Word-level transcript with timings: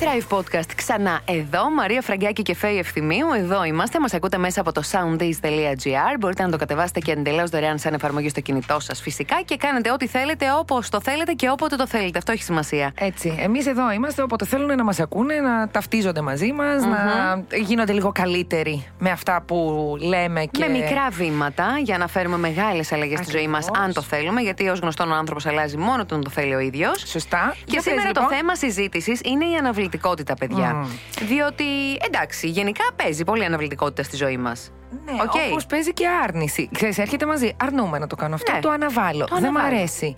Thrive 0.00 0.38
Podcast 0.38 0.72
ξανά 0.74 1.20
εδώ. 1.24 1.70
Μαρία 1.70 2.02
Φραγκάκη 2.02 2.42
και 2.42 2.54
Φέη 2.54 2.78
Ευθυμίου. 2.78 3.26
Εδώ 3.36 3.64
είμαστε. 3.64 4.00
Μας 4.00 4.14
ακούτε 4.14 4.38
μέσα 4.38 4.60
από 4.60 4.72
το 4.72 4.82
sounddays.gr. 4.90 6.16
Μπορείτε 6.18 6.42
να 6.42 6.50
το 6.50 6.56
κατεβάσετε 6.56 7.00
και 7.00 7.12
εντελώς 7.12 7.50
δωρεάν 7.50 7.78
σαν 7.78 7.94
εφαρμογή 7.94 8.28
στο 8.28 8.40
κινητό 8.40 8.80
σας 8.80 9.00
φυσικά 9.00 9.40
και 9.44 9.56
κάνετε 9.56 9.90
ό,τι 9.92 10.06
θέλετε, 10.06 10.46
όπως 10.58 10.88
το 10.88 11.00
θέλετε 11.00 11.32
και 11.32 11.50
όποτε 11.50 11.76
το 11.76 11.86
θέλετε. 11.86 12.18
Αυτό 12.18 12.32
έχει 12.32 12.42
σημασία. 12.42 12.92
Έτσι. 12.98 13.38
Εμείς 13.40 13.66
εδώ 13.66 13.92
είμαστε 13.92 14.22
όποτε 14.22 14.44
θέλουν 14.44 14.76
να 14.76 14.84
μας 14.84 15.00
ακούνε, 15.00 15.34
να 15.34 15.68
ταυτίζονται 15.68 16.20
μαζί 16.20 16.52
μας, 16.52 16.82
να 16.82 17.44
γίνονται 17.56 17.92
λίγο 17.92 18.12
καλύτεροι 18.12 18.86
με 18.98 19.10
αυτά 19.10 19.42
που 19.46 19.96
λέμε 20.00 20.44
και... 20.44 20.64
Με 20.64 20.68
μικρά 20.68 21.08
βήματα 21.10 21.78
για 21.82 21.98
να 21.98 22.06
φέρουμε 22.08 22.38
μεγάλες 22.38 22.92
αλλαγές 22.92 23.18
στη 23.18 23.30
ζωή 23.30 23.48
μας, 23.48 23.66
Ακριβώς. 23.68 23.86
αν 23.86 23.92
το 23.92 24.02
θέλουμε. 24.02 24.40
Γιατί 24.40 24.68
ως 24.68 24.78
γνωστόν 24.78 25.12
ο 25.12 25.14
άνθρωπος 25.14 25.46
αλλάζει 25.46 25.76
μόνο 25.76 26.02
όταν 26.02 26.22
το 26.22 26.30
θέλει 26.30 26.54
ο 26.54 26.58
ίδιος. 26.58 27.02
Σωστά. 27.06 27.54
Και 27.56 27.64
Για 27.66 27.82
πες, 27.82 27.92
σήμερα 27.92 28.12
το 28.12 28.20
λοιπόν. 28.20 28.36
θέμα 28.36 28.54
συζήτησης 28.56 29.20
είναι 29.24 29.44
η 29.44 29.54
αναβλητικότητα, 29.88 30.34
παιδιά. 30.34 30.74
Μμμ. 30.74 30.86
Διότι, 31.28 31.64
εντάξει, 32.06 32.48
γενικά 32.48 32.84
παίζει 32.96 33.24
πολύ 33.24 33.44
αναβλητικότητα 33.44 34.02
στη 34.02 34.16
ζωή 34.16 34.36
μας. 34.36 34.70
Ναι, 35.04 35.12
Οκ. 35.12 35.32
όπως 35.50 35.66
παίζει 35.66 35.92
και 35.92 36.06
άρνηση. 36.24 36.68
Ξέρεις, 36.74 36.98
έρχεται 36.98 37.26
μαζί. 37.26 37.52
Αρνούμαι 37.62 37.98
να 37.98 38.06
το 38.06 38.16
κάνω 38.16 38.34
αυτό. 38.34 38.52
Ναι. 38.52 38.60
Το 38.60 38.70
αναβάλω. 38.70 39.24
Το 39.24 39.34
Δεν 39.34 39.42
μ' 39.52 39.56
αναβάλω. 39.56 39.76
αρέσει. 39.76 40.14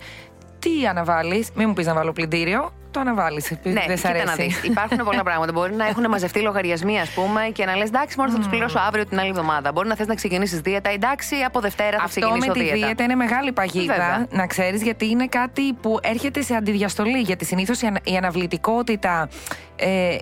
Τι 0.59 0.87
αναβάλεις, 0.89 1.49
μην 1.55 1.67
μου 1.67 1.73
πεις 1.73 1.85
να 1.85 1.93
βάλω 1.93 2.11
πλυντήριο. 2.11 2.73
Το 2.91 2.99
αναβάλεις. 2.99 3.51
Ναι, 3.63 3.71
δεν 3.87 3.97
σ' 3.97 4.01
κοίτα 4.01 4.09
αρέσει. 4.09 4.25
να 4.25 4.33
δεις. 4.35 4.63
Υπάρχουν 4.63 4.97
πολλά 4.97 5.23
πράγματα. 5.23 5.51
Μπορεί 5.51 5.73
να 5.75 5.87
έχουν 5.87 6.07
μαζευτεί 6.09 6.39
λογαριασμοί, 6.49 6.99
ας 6.99 7.09
πούμε, 7.09 7.41
και 7.53 7.65
να 7.65 7.75
λες: 7.75 7.87
Εντάξει, 7.87 8.15
μόνο 8.19 8.31
θα 8.31 8.37
τους 8.37 8.47
πληρώσω 8.47 8.79
αύριο 8.87 9.05
την 9.05 9.19
άλλη 9.19 9.29
εβδομάδα. 9.29 9.71
Μπορεί 9.71 9.87
να 9.87 9.95
θες 9.95 10.07
να 10.07 10.15
ξεκινήσεις 10.15 10.59
δίαιτα. 10.59 10.89
Εντάξει, 10.89 11.35
από 11.35 11.59
Δευτέρα 11.59 11.97
θα 11.97 12.03
Αυτό 12.03 12.19
ξεκινήσω 12.19 12.47
με 12.47 12.53
τη 12.53 12.59
δίαιτα. 12.59 12.85
δίαιτα 12.85 13.03
είναι 13.03 13.15
μεγάλη 13.15 13.51
παγίδα, 13.51 13.93
Βέβαια. 13.93 14.27
να 14.31 14.47
ξέρεις, 14.47 14.81
γιατί 14.81 15.09
είναι 15.09 15.27
κάτι 15.27 15.73
που 15.73 15.99
έρχεται 16.03 16.41
σε 16.41 16.55
αντιδιαστολή. 16.55 17.17
Γιατί 17.19 17.45
συνήθως 17.45 17.81
η, 17.81 17.85
ανα- 17.87 18.01
η 18.03 18.15
αναβλητικότητα. 18.17 19.29
Ε, 19.75 20.15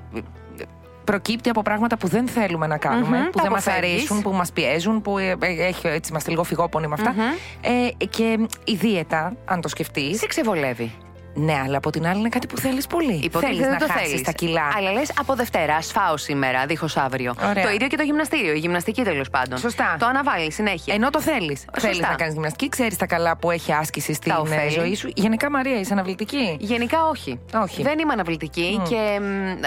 Προκύπτει 1.03 1.50
από 1.50 1.62
πράγματα 1.62 1.97
που 1.97 2.08
δεν 2.08 2.28
θέλουμε 2.28 2.67
να 2.67 2.78
κάνουμε, 2.78 3.17
Μμμ, 3.17 3.23
που 3.25 3.38
τα 3.38 3.42
δεν 3.44 3.52
μας 3.52 3.67
αποφεύγεις. 3.67 3.94
αρέσουν, 3.97 4.22
που 4.22 4.31
μας 4.34 4.52
πιέζουν, 4.52 5.02
που 5.02 5.17
ε, 5.17 5.36
ε, 5.40 5.66
έχει, 5.67 5.88
έτσι, 5.88 6.09
είμαστε 6.12 6.30
λίγο 6.30 6.44
φυγόπονοι 6.44 6.88
με 6.88 6.94
αυτά. 7.00 7.14
Ε, 7.62 8.06
και 8.06 8.38
η 8.64 8.73
δίαιτα, 8.75 9.34
αν 9.45 9.62
το 9.62 9.67
σκεφτείς. 9.67 10.17
Σε 10.20 10.28
ξεβολεύει. 10.28 10.92
Ναι, 11.33 11.61
αλλά 11.66 11.77
από 11.77 11.89
την 11.89 12.08
άλλη 12.08 12.19
είναι 12.19 12.30
κάτι 12.30 12.47
που 12.47 12.58
θέλεις 12.58 12.88
πολύ. 12.88 13.13
Υποτίθεται 13.13 13.45
Θέλεις 13.45 13.59
δεν 13.59 13.72
να 13.72 13.77
το 13.77 13.85
χάσεις 13.91 14.08
θέλεις. 14.09 14.22
τα 14.22 14.31
κιλά. 14.31 14.69
Αλλά 14.77 14.91
λες 14.91 15.11
από 15.19 15.35
Δευτέρα, 15.35 15.75
ας 15.75 15.91
φάω 15.91 16.17
σήμερα, 16.17 16.66
δίχως 16.66 16.97
αύριο. 16.97 17.35
Ωραία. 17.49 17.63
Το 17.63 17.69
ίδιο 17.69 17.88
και 17.88 17.97
το 17.97 18.03
γυμναστήριο, 18.03 18.53
η 18.53 18.58
γυμναστική 18.58 19.03
τέλος 19.03 19.30
πάντων. 19.30 19.57
Σωστά. 19.57 19.95
Το 20.00 20.05
αναβάλεις 20.05 20.53
συνέχεια. 20.55 20.94
Ενώ 20.94 21.09
το 21.09 21.22
θέλεις. 21.22 21.59
Σωστά. 21.59 21.80
Θέλεις 21.80 22.00
να 22.00 22.16
κάνεις 22.16 22.33
γυμναστική, 22.33 22.69
ξέρεις 22.69 22.97
τα 22.97 23.05
καλά 23.05 23.38
που 23.38 23.52
έχει 23.52 23.73
άσκηση 23.73 24.13
στην 24.13 24.31
ε, 24.31 24.35
ωφέλη. 24.35 24.69
ζωή 24.69 24.95
σου. 24.95 25.09
Γενικά, 25.16 25.50
Μαρία, 25.52 25.80
είσαι 25.80 25.94
αναβλητική; 25.94 26.57
Γενικά 26.59 27.05
όχι. 27.05 27.39
Όχι. 27.63 27.81
Δεν 27.81 28.00
είμαι 28.00 28.13
αναβλητική 28.13 28.81
και 28.89 29.19
μ, 29.22 29.25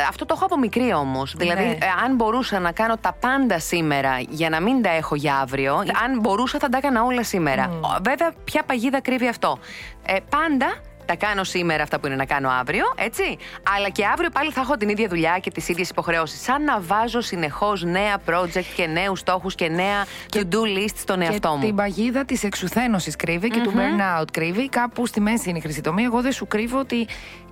αυτό 0.08 0.24
το 0.26 0.34
έχω 0.36 0.44
από 0.44 0.58
μικρή 0.58 0.94
όμως. 0.94 1.34
Δηλαδή, 1.36 1.62
Ναι. 1.64 1.70
ε, 1.70 1.76
αν 2.04 2.14
μπορούσα 2.14 2.58
να 2.58 2.72
κάνω 2.72 2.96
τα 2.96 3.16
πάντα 3.20 3.58
σήμερα 3.58 4.18
για 4.28 4.48
να 4.48 4.60
μην 4.60 4.82
τα 4.82 4.90
έχω 4.90 5.14
για 5.14 5.36
αύριο, 5.42 5.74
αν 5.74 6.18
μπορούσα 6.20 6.58
θα 6.58 6.68
τα 6.68 6.76
έκανα 6.78 7.02
όλα 7.02 7.22
σήμερα. 7.24 7.70
Ο, 7.80 7.88
Βέβαια, 8.02 8.32
ποια 8.44 8.62
παγίδα 8.62 9.00
κρύβει 9.00 9.28
αυτό. 9.28 9.58
Ε, 10.06 10.16
πάντα 10.30 10.66
τα 11.12 11.26
κάνω 11.26 11.44
σήμερα 11.44 11.82
αυτά 11.82 12.00
που 12.00 12.06
είναι 12.06 12.16
να 12.16 12.24
κάνω 12.24 12.48
αύριο, 12.48 12.84
έτσι. 12.96 13.36
Αλλά 13.76 13.88
και 13.88 14.06
αύριο 14.06 14.30
πάλι 14.30 14.50
θα 14.50 14.60
έχω 14.60 14.76
την 14.76 14.88
ίδια 14.88 15.08
δουλειά 15.08 15.38
και 15.38 15.50
τις 15.50 15.68
ίδιες 15.68 15.88
υποχρεώσεις. 15.88 16.42
Σαν 16.42 16.64
να 16.64 16.80
βάζω 16.80 17.20
συνεχώς 17.20 17.82
νέα 17.82 18.16
project 18.26 18.64
και 18.76 18.86
νέους 18.86 19.18
στόχους 19.18 19.54
και 19.54 19.68
νέα 19.68 20.04
to-do 20.32 20.78
list 20.78 20.94
στον 20.96 21.20
εαυτό 21.20 21.48
και 21.48 21.54
μου. 21.54 21.64
την 21.64 21.74
παγίδα 21.74 22.24
της 22.24 22.44
εξουθένωσης 22.44 23.16
κρύβει 23.16 23.48
και 23.48 23.60
του 23.60 23.72
burnout 23.72 24.24
κρύβει. 24.32 24.68
Κάπου 24.68 25.06
στη 25.06 25.20
μέση 25.20 25.48
είναι 25.48 25.58
η 25.58 25.60
χρυσή 25.60 25.80
τομή. 25.80 26.02
Εγώ 26.02 26.22
δεν 26.22 26.32
σου 26.32 26.46
κρύβω 26.46 26.78
ότι 26.78 27.06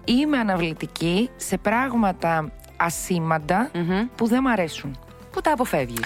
είμαι 0.04 0.38
αναβλητική 0.38 1.30
σε 1.36 1.56
πράγματα 1.58 2.50
ασήμαντα 2.76 3.70
που 4.14 4.26
δεν 4.26 4.42
μ' 4.42 4.48
αρέσουν. 4.48 4.98
Πού 5.32 5.40
τα 5.40 5.52
αποφεύγεις. 5.52 6.00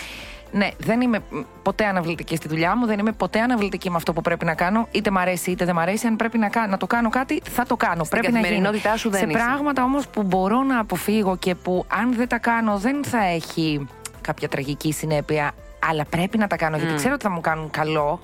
Ναι, 0.57 0.69
δεν 0.79 1.01
είμαι 1.01 1.19
μ, 1.31 1.39
ποτέ 1.63 1.85
αναβλητική 1.87 2.37
στη 2.37 2.49
δουλειά 2.49 2.77
μου, 2.77 2.87
δεν 2.87 2.99
είμαι 2.99 3.13
ποτέ 3.13 3.41
αναβλητική 3.41 3.91
με 3.91 3.97
αυτό 3.97 4.13
που 4.13 4.21
πρέπει 4.21 4.45
να 4.45 4.55
κάνω. 4.55 4.89
Είτε 4.91 5.11
μ' 5.11 5.19
αρέσει 5.19 5.51
είτε 5.51 5.65
δεν 5.65 5.75
μ' 5.75 5.79
αρέσει. 5.79 6.07
Αν 6.07 6.17
πρέπει 6.17 6.39
να, 6.39 6.49
κα- 6.49 6.67
να 6.67 6.77
το 6.77 6.87
κάνω 6.87 7.09
κάτι, 7.09 7.43
θα 7.51 7.65
το 7.67 7.77
κάνω. 7.77 8.05
πρέπει 8.11 8.27
να 8.33 8.39
γίνει. 8.39 8.43
καθημερινότητά 8.43 8.97
σου 8.97 9.11
δεν 9.11 9.21
Σε 9.21 9.27
είσαι. 9.27 9.39
πράγματα 9.39 9.83
όμως 9.85 10.09
που 10.09 10.23
μπορώ 10.23 10.63
να 10.63 10.79
αποφύγω 10.81 11.37
και 11.37 11.55
που 11.55 11.85
αν 11.89 12.15
δεν 12.15 12.29
τα 12.29 12.39
κάνω 12.39 12.79
δεν 12.79 13.05
θα 13.05 13.25
έχει 13.25 13.87
κάποια 14.21 14.49
τραγική 14.49 14.93
συνέπεια, 14.93 15.53
αλλά 15.89 16.05
πρέπει 16.05 16.39
να 16.39 16.47
τα 16.47 16.57
κάνω 16.57 16.77
γιατί 16.77 16.95
ξέρω 16.95 17.15
ότι 17.15 17.23
θα 17.23 17.31
μου 17.31 17.41
κάνουν 17.41 17.71
καλό. 17.71 18.21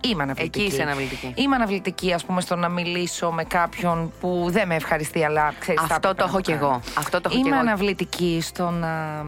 Είμαι 0.00 0.22
αναβλητική. 0.22 0.58
Εκεί 0.64 0.72
είσαι 0.72 0.82
αναβλητική. 0.82 1.32
Είμαι 1.36 1.54
αναβλητική, 1.54 2.12
ας 2.12 2.24
πούμε, 2.24 2.40
στο 2.40 2.56
να 2.56 2.68
μιλήσω 2.68 3.30
με 3.30 3.44
κάποιον 3.44 4.12
που 4.20 4.46
δεν 4.50 4.66
με 4.68 4.74
ευχαριστεί, 4.74 5.24
αλλά 5.24 5.52
ξέρεις. 5.58 5.80
Αυτό 5.90 6.14
το 6.14 6.24
έχω 6.28 6.40
κι 6.40 6.52
εγώ. 6.52 6.80
Αυτό 6.98 7.20
το 7.20 7.28
έχω 7.32 7.34
κι 7.42 7.46
Είμαι 7.46 7.56
εγώ. 7.56 7.66
αναβλητική 7.66 8.38
στο 8.42 8.70
να, 8.70 9.24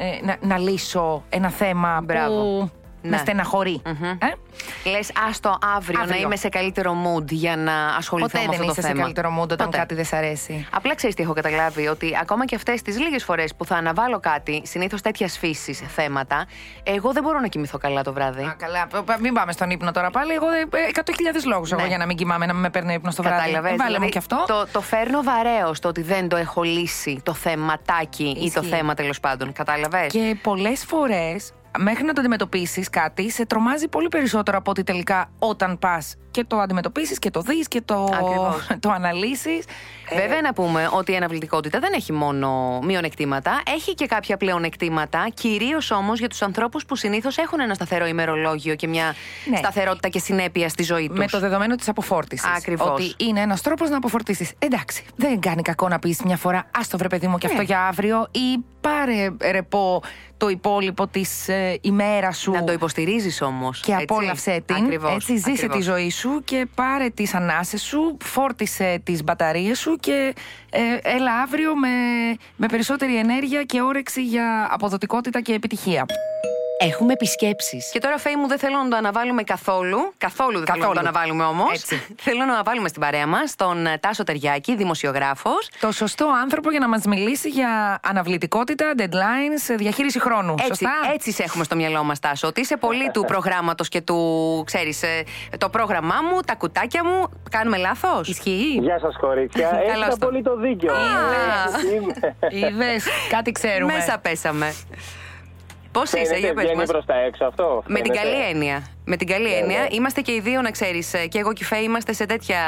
ε, 0.00 0.24
να, 0.24 0.36
να 0.40 0.58
λύσω 0.58 1.22
ένα 1.28 1.50
θέμα 1.50 2.00
Μπράβο. 2.04 2.34
που 2.42 2.70
Ναι. 3.02 3.10
με 3.10 3.16
στεναχωρεί. 3.16 3.82
Ε; 3.84 4.90
Λες, 4.90 5.10
άστο 5.28 5.58
αύριο, 5.76 6.00
Αύριο. 6.00 6.16
να 6.20 6.24
είμαι 6.26 6.36
σε 6.36 6.48
καλύτερο 6.48 6.92
mood 6.92 7.30
για 7.30 7.56
να 7.56 7.86
ασχοληθώ 7.86 8.28
Ποτέ 8.28 8.38
με 8.38 8.50
δεν 8.50 8.60
αυτό 8.60 8.64
είσαι 8.64 8.74
το 8.74 8.80
σε 8.80 8.88
θέμα. 8.88 9.00
καλύτερο 9.02 9.34
mood 9.40 9.48
όταν 9.50 9.66
Ποτέ. 9.66 9.78
κάτι 9.78 9.94
δεν 9.94 10.04
σ' 10.04 10.12
αρέσει. 10.12 10.66
Απλά 10.72 10.94
ξέρεις 10.94 11.14
τι 11.16 11.22
έχω 11.22 11.32
καταλάβει, 11.32 11.86
ότι 11.88 12.18
ακόμα 12.20 12.44
και 12.44 12.54
αυτές 12.54 12.82
τις 12.82 12.98
λίγες 12.98 13.24
φορές 13.24 13.54
που 13.54 13.64
θα 13.64 13.76
αναβάλω 13.76 14.20
κάτι, 14.20 14.62
συνήθως 14.64 15.00
τέτοιας 15.02 15.38
φύσης 15.38 15.78
θέματα, 15.88 16.46
εγώ 16.82 17.12
δεν 17.12 17.22
μπορώ 17.22 17.40
να 17.40 17.46
κοιμηθώ 17.46 17.78
καλά 17.78 18.02
το 18.02 18.12
βράδυ. 18.12 18.42
Α, 18.42 18.54
καλά. 18.58 18.86
Π- 18.86 18.96
π- 19.12 19.20
Μην 19.20 19.32
πάμε 19.34 19.52
στον 19.52 19.70
ύπνο 19.70 19.90
τώρα 19.90 20.10
πάλι. 20.10 20.32
Εγώ 20.32 20.46
ε, 20.50 20.90
100.000 20.94 21.44
λόγους 21.46 21.72
εγώ 21.72 21.80
Ναι. 21.80 21.86
για 21.88 21.98
να 21.98 22.06
μην 22.06 22.16
κοιμάμαι, 22.16 22.46
να 22.46 22.52
μην 22.52 22.62
με 22.62 22.70
παίρνει 22.70 22.94
ύπνος 22.94 23.12
στο 23.12 23.22
βράδυ. 23.22 23.40
Κατάλαβες. 23.40 23.72
Ε, 23.72 23.76
Βάλε 23.76 23.98
μου 23.98 24.08
και 24.08 24.18
αυτό. 24.18 24.44
Το, 24.46 24.66
το 24.72 24.80
φέρνω 24.80 25.22
βαρέως 25.22 25.80
το 25.80 25.88
ότι 25.88 26.02
δεν 26.02 26.28
το 26.28 26.36
έχω 26.36 26.62
λύσει 26.62 27.20
το 27.22 27.34
θεματάκι 27.34 28.24
ή 28.42 28.50
το 28.52 28.60
Ισχύει. 28.62 28.74
θέμα 28.76 28.94
τέλος 28.94 29.20
πάντων. 29.20 29.52
Κατάλαβες; 29.52 30.12
Και 30.12 30.36
πολλές 30.42 30.84
φορές, 30.84 31.52
μέχρι 31.78 32.04
να 32.04 32.12
το 32.12 32.20
αντιμετωπίσεις 32.20 32.90
κάτι, 32.90 33.30
σε 33.30 33.46
τρομάζει 33.46 33.88
πολύ 33.88 34.08
περισσότερο 34.08 34.58
από 34.58 34.70
ότι 34.70 34.82
τελικά 34.82 35.30
όταν 35.38 35.78
πας 35.78 36.16
και 36.38 36.44
το 36.44 36.56
αντιμετωπίσεις 36.58 37.18
και 37.18 37.30
το 37.30 37.40
δεις 37.40 37.68
και 37.68 37.80
το, 37.84 38.08
Ακριβώς. 38.12 38.66
το 38.84 38.90
αναλύσεις. 38.90 39.64
Βέβαια, 40.14 40.40
να 40.40 40.52
πούμε 40.52 40.88
ότι 40.92 41.12
η 41.12 41.16
αναβλητικότητα 41.16 41.78
δεν 41.78 41.92
έχει 41.94 42.12
μόνο 42.12 42.78
μειονεκτήματα, 42.82 43.62
έχει 43.76 43.94
και 43.94 44.06
κάποια 44.06 44.36
πλεονεκτήματα, 44.36 45.28
κυρίως 45.34 45.90
όμως 45.90 46.18
για 46.18 46.28
τους 46.28 46.42
ανθρώπους 46.42 46.84
που 46.84 46.96
συνήθως 46.96 47.36
έχουν 47.38 47.60
ένα 47.60 47.74
σταθερό 47.74 48.06
ημερολόγιο 48.06 48.74
και 48.74 48.88
μια 48.88 49.14
Ναι. 49.50 49.56
σταθερότητα 49.56 50.08
και 50.08 50.18
συνέπεια 50.18 50.68
στη 50.68 50.82
ζωή 50.82 51.08
τους. 51.08 51.18
Με 51.18 51.26
το 51.26 51.38
δεδομένο 51.40 51.74
της 51.74 51.88
αποφόρτησης. 51.88 52.50
Ακριβώς. 52.56 52.88
Ότι 52.88 53.14
είναι 53.16 53.40
ένας 53.40 53.60
τρόπος 53.62 53.90
να 53.90 53.96
αποφορτήσεις. 53.96 54.52
Εντάξει, 54.58 55.04
δεν 55.16 55.40
κάνει 55.40 55.62
κακό 55.62 55.88
να 55.88 55.98
πεις 55.98 56.20
μια 56.24 56.36
φορά, 56.36 56.58
Α 56.58 56.80
το 56.90 56.98
βρε 56.98 57.08
παιδί 57.08 57.26
μου 57.26 57.38
και 57.38 57.46
αυτό 57.46 57.58
Ναι. 57.58 57.64
για 57.64 57.86
αύριο, 57.86 58.28
ή 58.30 58.64
πάρε 58.80 59.30
ρεπό 59.50 60.02
το 60.36 60.48
υπόλοιπο 60.48 61.06
της 61.06 61.48
ε, 61.48 61.78
ημέρας 61.80 62.38
σου. 62.38 62.50
Να 62.52 62.64
το 62.64 62.72
υποστηρίζεις 62.72 63.42
όμως. 63.42 63.80
και 63.80 63.94
απόλαυσέ 63.94 64.62
την. 64.66 64.76
Ακριβώς, 64.76 65.14
έτσι, 65.14 65.36
ζήσε 65.36 65.50
ακριβώς. 65.50 65.76
τη 65.76 65.82
ζωή 65.82 66.10
σου 66.10 66.27
και 66.44 66.66
πάρε 66.74 67.08
τις 67.08 67.34
ανάσες 67.34 67.82
σου, 67.82 68.16
φόρτισε 68.20 69.00
τις 69.04 69.24
μπαταρίες 69.24 69.78
σου 69.78 69.96
και 70.00 70.34
ε, 70.70 70.80
έλα 71.02 71.32
αύριο 71.32 71.76
με, 71.76 71.88
με 72.56 72.66
περισσότερη 72.66 73.16
ενέργεια 73.16 73.62
και 73.62 73.80
όρεξη 73.80 74.24
για 74.24 74.68
αποδοτικότητα 74.70 75.40
και 75.40 75.52
επιτυχία. 75.52 76.06
Έχουμε 76.80 77.12
επισκέψεις. 77.12 77.90
Και 77.92 77.98
τώρα, 77.98 78.18
Φέη 78.18 78.36
μου, 78.36 78.46
δεν 78.48 78.58
θέλω 78.58 78.76
να 78.82 78.88
το 78.88 78.96
αναβάλουμε 78.96 79.42
καθόλου. 79.42 80.12
Καθόλου 80.18 80.58
δεν 80.58 80.66
θέλω 80.66 80.78
να 80.78 80.86
το 80.86 80.94
Καθόλου. 80.94 80.98
αναβάλουμε 81.08 81.44
όμως. 81.44 81.72
Έτσι. 81.72 82.02
θέλω 82.26 82.44
να 82.44 82.52
αναβάλουμε 82.52 82.88
στην 82.88 83.00
παρέα 83.00 83.26
μας 83.26 83.54
τον 83.56 83.86
ε, 83.86 83.98
Τάσο 83.98 84.24
Τεριάκη, 84.24 84.76
δημοσιογράφος. 84.76 85.68
Το 85.80 85.92
σωστό 85.92 86.26
άνθρωπο 86.42 86.70
για 86.70 86.78
να 86.80 86.88
μας 86.88 87.04
μιλήσει 87.04 87.48
για 87.48 87.98
αναβλητικότητα, 88.02 88.92
deadlines, 88.98 89.76
διαχείριση 89.76 90.20
χρόνου. 90.20 90.52
Έτσι, 90.58 90.66
Σωστά; 90.66 90.90
έτσι 91.14 91.32
σε 91.32 91.42
έχουμε 91.42 91.64
στο 91.64 91.76
μυαλό 91.76 92.02
μας, 92.04 92.18
Τάσο. 92.18 92.46
Ότι 92.46 92.60
είσαι 92.60 92.76
πολύ 92.76 93.10
του 93.10 93.24
προγράμματος 93.26 93.88
και 93.88 94.00
του, 94.00 94.62
ξέρεις, 94.66 95.00
το 95.58 95.68
πρόγραμμά 95.68 96.16
μου, 96.32 96.40
τα 96.40 96.54
κουτάκια 96.54 97.04
μου. 97.04 97.28
Κάνουμε 97.50 97.76
λάθος; 97.76 98.28
Ισχύει. 98.28 98.78
Γεια 98.82 98.98
σας, 98.98 99.16
κορίτσια. 99.20 99.68
Καλώς 99.92 100.06
Έχετε 100.06 100.16
το. 100.18 100.26
πολύ 100.26 100.42
το 100.42 100.56
δίκιο. 100.56 100.92
Α. 100.94 100.98
Είμαι. 101.94 102.68
Είδες, 102.68 103.04
κάτι 103.28 103.52
ξέρουμε. 103.52 103.92
Μέσα 103.92 104.18
πέσαμε. 104.18 104.74
Πώς 105.98 106.12
είσαι, 106.12 106.18
Φαίνεται, 106.24 106.38
για 106.38 106.54
πες 106.54 106.62
βγαίνει 106.62 106.78
μας. 106.78 106.88
προς 106.88 107.04
τα 107.04 107.14
έξω 107.14 107.44
αυτό. 107.44 107.82
Με 107.86 108.00
την 108.00 108.14
φαίνεται. 108.14 108.30
καλή 108.30 108.48
έννοια. 108.50 108.86
Με 109.10 109.16
την 109.16 109.26
καλή 109.26 109.48
Ναι, 109.48 109.54
έννοια. 109.54 109.78
ναι. 109.80 109.86
Είμαστε 109.90 110.20
και 110.20 110.32
οι 110.32 110.40
δύο, 110.40 110.62
να 110.62 110.70
ξέρεις. 110.70 111.10
Και 111.28 111.38
εγώ 111.38 111.52
και 111.52 111.62
η 111.62 111.66
Φέη 111.66 111.82
είμαστε 111.82 112.12
σε 112.12 112.26
τέτοια 112.26 112.58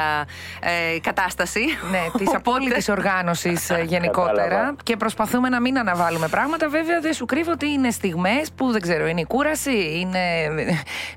ε, 0.95 0.99
κατάσταση. 0.99 1.65
Ναι, 1.91 1.99
της 2.17 2.33
απόλυτης 2.39 2.89
οργάνωσης 2.89 3.71
γενικότερα. 3.85 4.43
Κατάλαβα. 4.47 4.75
και 4.83 4.97
προσπαθούμε 4.97 5.49
να 5.49 5.59
μην 5.61 5.77
αναβάλουμε 5.79 6.27
πράγματα. 6.27 6.69
Βέβαια, 6.69 6.99
δεν 6.99 7.13
σου 7.13 7.25
κρύβω 7.25 7.51
ότι 7.51 7.67
είναι 7.69 7.91
στιγμές 7.91 8.51
που 8.55 8.71
δεν 8.71 8.81
ξέρω, 8.81 9.07
είναι 9.07 9.21
η 9.21 9.25
κούραση, 9.25 9.99
είναι 9.99 10.19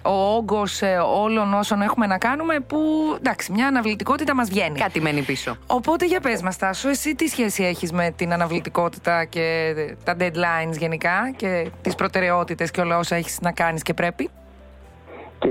ο 0.03 0.35
όγκος 0.37 0.81
όλων 1.17 1.55
όσων 1.55 1.83
έχουμε 1.83 2.07
να 2.07 2.19
κάνουμε 2.19 2.61
που 2.61 2.79
εντάξει, 3.19 3.53
μια 3.53 3.67
αναβλητικότητα 3.67 4.35
μας 4.35 4.49
βγαίνει. 4.49 4.79
Κάτι 4.79 5.01
μένει 5.01 5.23
πίσω. 5.23 5.57
Οπότε 5.67 6.07
για 6.07 6.21
πες 6.21 6.43
μας 6.43 6.57
Τάσο, 6.57 6.89
εσύ 6.89 7.15
τι 7.15 7.29
σχέση 7.29 7.65
έχεις 7.65 7.93
με 7.93 8.11
την 8.17 8.33
αναβλητικότητα 8.33 9.25
και 9.25 9.75
τα 10.05 10.17
deadlines 10.21 10.79
γενικά 10.79 11.33
και 11.37 11.71
τις 11.83 11.95
προτεραιότητες 11.95 12.71
και 12.71 12.81
όλα 12.81 12.99
όσα 12.99 13.17
έχεις 13.17 13.39
να 13.41 13.53
κάνεις 13.53 13.83
και 13.83 13.95
πρέπει; 13.95 14.31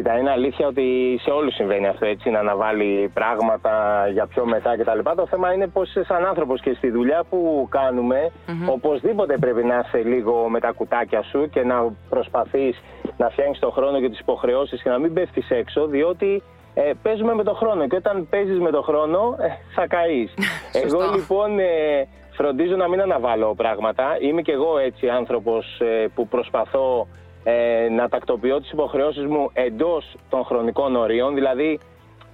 Κοίτα, 0.03 0.17
είναι 0.17 0.31
αλήθεια 0.31 0.67
ότι 0.67 1.19
σε 1.21 1.29
όλους 1.29 1.53
συμβαίνει 1.53 1.87
αυτό 1.87 2.05
έτσι, 2.05 2.29
να 2.29 2.39
αναβάλει 2.39 3.11
πράγματα 3.13 4.07
για 4.11 4.27
πιο 4.27 4.45
μετά 4.45 4.77
κτλ. 4.77 4.99
Το 5.15 5.27
θέμα 5.27 5.53
είναι 5.53 5.67
πως 5.67 5.89
σαν 6.07 6.25
άνθρωπος 6.25 6.61
και 6.61 6.73
στη 6.73 6.89
δουλειά 6.89 7.23
που 7.29 7.67
κάνουμε, 7.71 8.31
οπωσδήποτε 8.65 9.37
πρέπει 9.37 9.63
να 9.63 9.83
είσαι 9.85 10.07
λίγο 10.07 10.49
με 10.49 10.59
τα 10.59 10.71
κουτάκια 10.71 11.23
σου 11.23 11.49
και 11.49 11.63
να 11.63 11.93
προσπαθείς 12.09 12.81
να 13.17 13.29
φτιάχνεις 13.29 13.59
τον 13.59 13.71
χρόνο 13.71 13.99
και 13.99 14.09
τις 14.09 14.19
υποχρεώσεις 14.19 14.81
και 14.81 14.89
να 14.89 14.99
μην 14.99 15.13
πέφτεις 15.13 15.49
έξω, 15.49 15.87
διότι 15.87 16.43
ε, 16.73 16.91
παίζουμε 17.01 17.33
με 17.33 17.43
τον 17.43 17.55
χρόνο 17.55 17.87
και 17.87 17.95
όταν 17.95 18.27
παίζεις 18.29 18.59
με 18.59 18.71
τον 18.71 18.83
χρόνο 18.83 19.35
ε, 19.39 19.47
θα 19.75 19.87
καείς. 19.87 20.33
εγώ 20.83 21.01
λοιπόν 21.15 21.59
ε, 21.59 22.07
φροντίζω 22.31 22.75
να 22.75 22.87
μην 22.87 23.01
αναβάλω 23.01 23.53
πράγματα. 23.55 24.17
Είμαι 24.19 24.41
κι 24.41 24.51
εγώ 24.51 24.77
έτσι 24.77 25.09
άνθρωπος 25.09 25.79
ε, 25.79 26.07
που 26.15 26.27
προσπαθώ 26.27 27.07
ε, 27.43 27.87
να 27.89 28.09
τακτοποιώ 28.09 28.61
τις 28.61 28.71
υποχρεώσεις 28.71 29.25
μου 29.25 29.49
εντός 29.53 30.15
των 30.29 30.43
χρονικών 30.45 30.95
ορίων. 30.95 31.33
Δηλαδή 31.33 31.79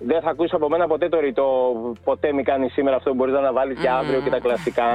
δεν 0.01 0.21
θα 0.21 0.29
ακούσει 0.29 0.56
από 0.56 0.69
μένα 0.69 0.88
ποτέ 0.88 1.09
το 1.09 1.19
ρητό 1.19 1.75
ποτέ 2.03 2.33
μη 2.33 2.44
κάνεις 2.44 2.73
σήμερα 2.73 2.95
αυτό 2.95 3.09
που 3.09 3.15
μπορείς 3.15 3.33
να 3.33 3.39
αναβάλεις 3.39 3.79
για 3.79 3.95
αύριο 3.95 4.21
και 4.21 4.29
τα 4.29 4.39
κλασικά. 4.39 4.94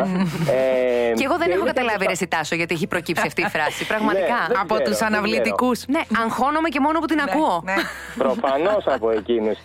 ε, 0.51 1.13
Και 1.15 1.25
εγώ 1.25 1.37
δεν 1.39 1.51
έχω 1.51 1.59
είναι 1.61 1.67
καταλάβει 1.73 1.99
και 1.99 2.07
ρε 2.09 2.15
Σιτάσο 2.15 2.55
γιατί 2.55 2.75
έχει 2.75 2.87
προκύψει 2.87 3.27
αυτή 3.27 3.43
η 3.43 3.49
φράση. 3.49 3.87
Πραγματικά. 3.87 4.45
δεν 4.49 4.59
Από 4.61 4.75
ξέρω, 4.75 4.89
τους 4.89 4.99
δεν 4.99 5.07
αναβλητικούς. 5.15 5.87
Ναι, 5.87 6.01
αγχώνομαι 6.25 6.69
και 6.69 6.81
μόνο 6.81 6.99
που 6.99 7.07
την 7.07 7.21
ακούω. 7.21 7.61
Ναι. 7.65 7.75
Προφανώς 8.19 8.87
από 8.87 9.11
εκείνους. 9.11 9.59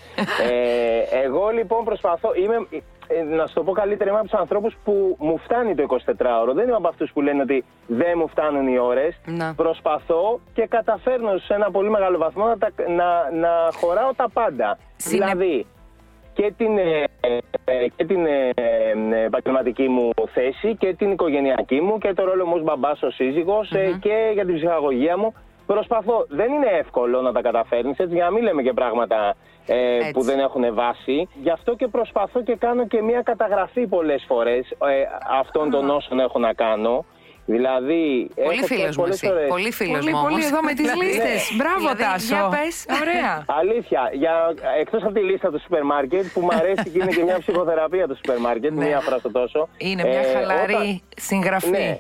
Ε, 0.50 1.18
εγώ 1.24 1.50
λοιπόν 1.50 1.84
προσπαθώ. 1.84 2.30
Είμαι, 2.44 2.56
ε, 2.70 2.78
να 3.38 3.48
σου 3.48 3.54
το 3.54 3.64
πω 3.64 3.72
καλύτερα, 3.72 4.10
είμαι 4.10 4.20
από 4.20 4.30
τους 4.30 4.40
ανθρώπους 4.40 4.78
που 4.84 5.16
μου 5.20 5.38
φτάνει 5.38 5.76
το 5.76 5.84
24ωρο. 5.90 6.54
Δεν 6.54 6.68
είμαι 6.68 6.76
από 6.76 6.88
αυτούς 6.88 7.12
που 7.12 7.22
λένε 7.22 7.42
ότι 7.42 7.64
δεν 7.88 8.14
μου 8.16 8.28
φτάνουν 8.28 8.68
οι 8.68 8.78
ώρες. 8.80 9.16
Να. 9.26 9.54
Προσπαθώ 9.56 10.40
και 10.54 10.66
καταφέρνω 10.68 11.38
σε 11.38 11.54
ένα 11.54 11.72
πολύ 11.72 11.90
μεγάλο 11.90 12.18
βαθμό 12.18 12.46
να, 12.46 12.58
τα- 12.58 12.72
να, 12.88 13.32
να 13.40 13.50
χωράω 13.80 14.14
τα 14.14 14.30
πάντα. 14.34 14.78
Συνε- 14.96 15.24
Δηλαδή, 15.36 15.66
και 16.34 16.54
την, 16.58 16.78
ε, 16.78 17.04
ε, 17.66 17.88
και 17.96 18.06
την 18.06 18.26
ε, 18.26 18.50
ε, 18.56 19.24
επαγγελματική 19.26 19.88
μου 19.88 20.10
θέση 20.34 20.76
και 20.76 20.94
την 20.94 21.12
οικογενειακή 21.12 21.82
μου 21.82 21.98
και 21.98 22.14
το 22.14 22.24
ρόλο 22.24 22.46
μου 22.46 22.54
ως 22.56 22.64
μπαμπάς, 22.64 23.02
ως 23.02 23.16
σύζυγος 23.16 23.72
ε, 23.72 23.98
και 24.02 24.30
για 24.34 24.46
την 24.46 24.56
ψυχαγωγία 24.56 25.18
μου. 25.18 25.34
Προσπαθώ. 25.74 26.26
Δεν 26.30 26.52
είναι 26.52 26.68
εύκολο 26.80 27.22
να 27.22 27.32
τα 27.32 27.42
καταφέρνεις, 27.42 27.98
έτσι, 27.98 28.16
για 28.16 28.24
να 28.24 28.32
μην 28.32 28.44
λέμε 28.44 28.62
και 28.62 28.74
πράγματα 28.74 29.36
ε, 29.66 29.96
Έτσι. 29.96 30.12
που 30.12 30.22
δεν 30.22 30.40
έχουν 30.40 30.74
βάση. 30.74 31.28
Γι' 31.42 31.50
αυτό 31.50 31.76
και 31.76 31.88
προσπαθώ 31.88 32.42
και 32.42 32.56
κάνω 32.56 32.88
και 32.88 33.02
μια 33.02 33.22
καταγραφή 33.22 33.88
πολλές 33.88 34.24
φορές 34.28 34.70
ε, 34.70 35.04
αυτών 35.40 35.70
των 35.70 35.90
όσων 35.90 36.20
έχω 36.20 36.40
να 36.40 36.54
κάνω. 36.54 37.06
Δηλαδή, 37.54 38.30
Πολύ 38.36 38.58
έχω 38.58 38.66
φίλος 38.66 38.96
μου 38.98 39.04
πολλές 39.04 39.16
εσύ. 39.24 39.32
ώρες- 39.34 39.48
Πολύ 39.48 39.72
φίλος 39.72 40.00
Πολύ, 40.00 40.12
μου. 40.14 40.22
πολύ 40.22 40.34
όμως. 40.34 40.46
εδώ 40.46 40.62
με 40.62 40.74
τις 40.74 40.86
Δηλαδή, 40.92 41.06
λίστες. 41.06 41.42
Μπράβο 41.60 41.80
δηλαδή, 41.80 42.04
Τάσο. 42.04 42.36
Για 42.36 42.48
πες. 42.56 42.76
Ωραία. 43.02 43.32
Αλήθεια, 43.62 44.02
για, 44.22 44.34
εκτός 44.80 45.02
από 45.04 45.14
τη 45.14 45.20
λίστα 45.30 45.48
του 45.52 45.60
σούπερ 45.64 45.84
μάρκετ 45.84 46.26
που 46.34 46.40
μου 46.46 46.54
αρέσει 46.60 46.90
και 46.92 46.98
είναι 47.02 47.12
και 47.18 47.24
μια 47.24 47.38
ψυχοθεραπεία 47.40 48.08
του 48.08 48.16
σούπερ 48.16 48.38
μάρκετ, 48.40 48.72
Ναι. 48.74 48.86
μία 48.86 49.00
φορά 49.00 49.18
στο 49.18 49.32
τόσο. 49.32 49.68
Είναι 49.78 50.04
μια 50.04 50.20
Ε, 50.20 50.34
χαλαρή 50.34 50.74
όταν- 50.74 51.02
συγγραφή. 51.16 51.70
Ναι, 51.70 52.00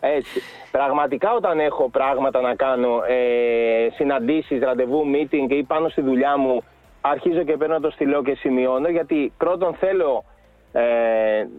έτσι. 0.00 0.36
Πραγματικά 0.70 1.28
όταν 1.32 1.60
έχω 1.60 1.88
πράγματα 1.90 2.40
να 2.40 2.54
κάνω, 2.54 2.92
ε, 3.08 3.90
συναντήσεις, 3.94 4.60
ραντεβού, 4.62 5.00
meeting 5.14 5.50
ή 5.50 5.62
πάνω 5.62 5.88
στη 5.88 6.00
δουλειά 6.00 6.36
μου, 6.36 6.62
αρχίζω 7.00 7.42
και 7.42 7.56
παίρνω 7.56 7.80
το 7.80 7.90
στυλό 7.90 8.22
και 8.22 8.34
σημειώνω, 8.34 8.88
γιατί 8.88 9.32
πρώτον 9.36 9.74
θέλω 9.74 10.24
ε, 10.72 10.82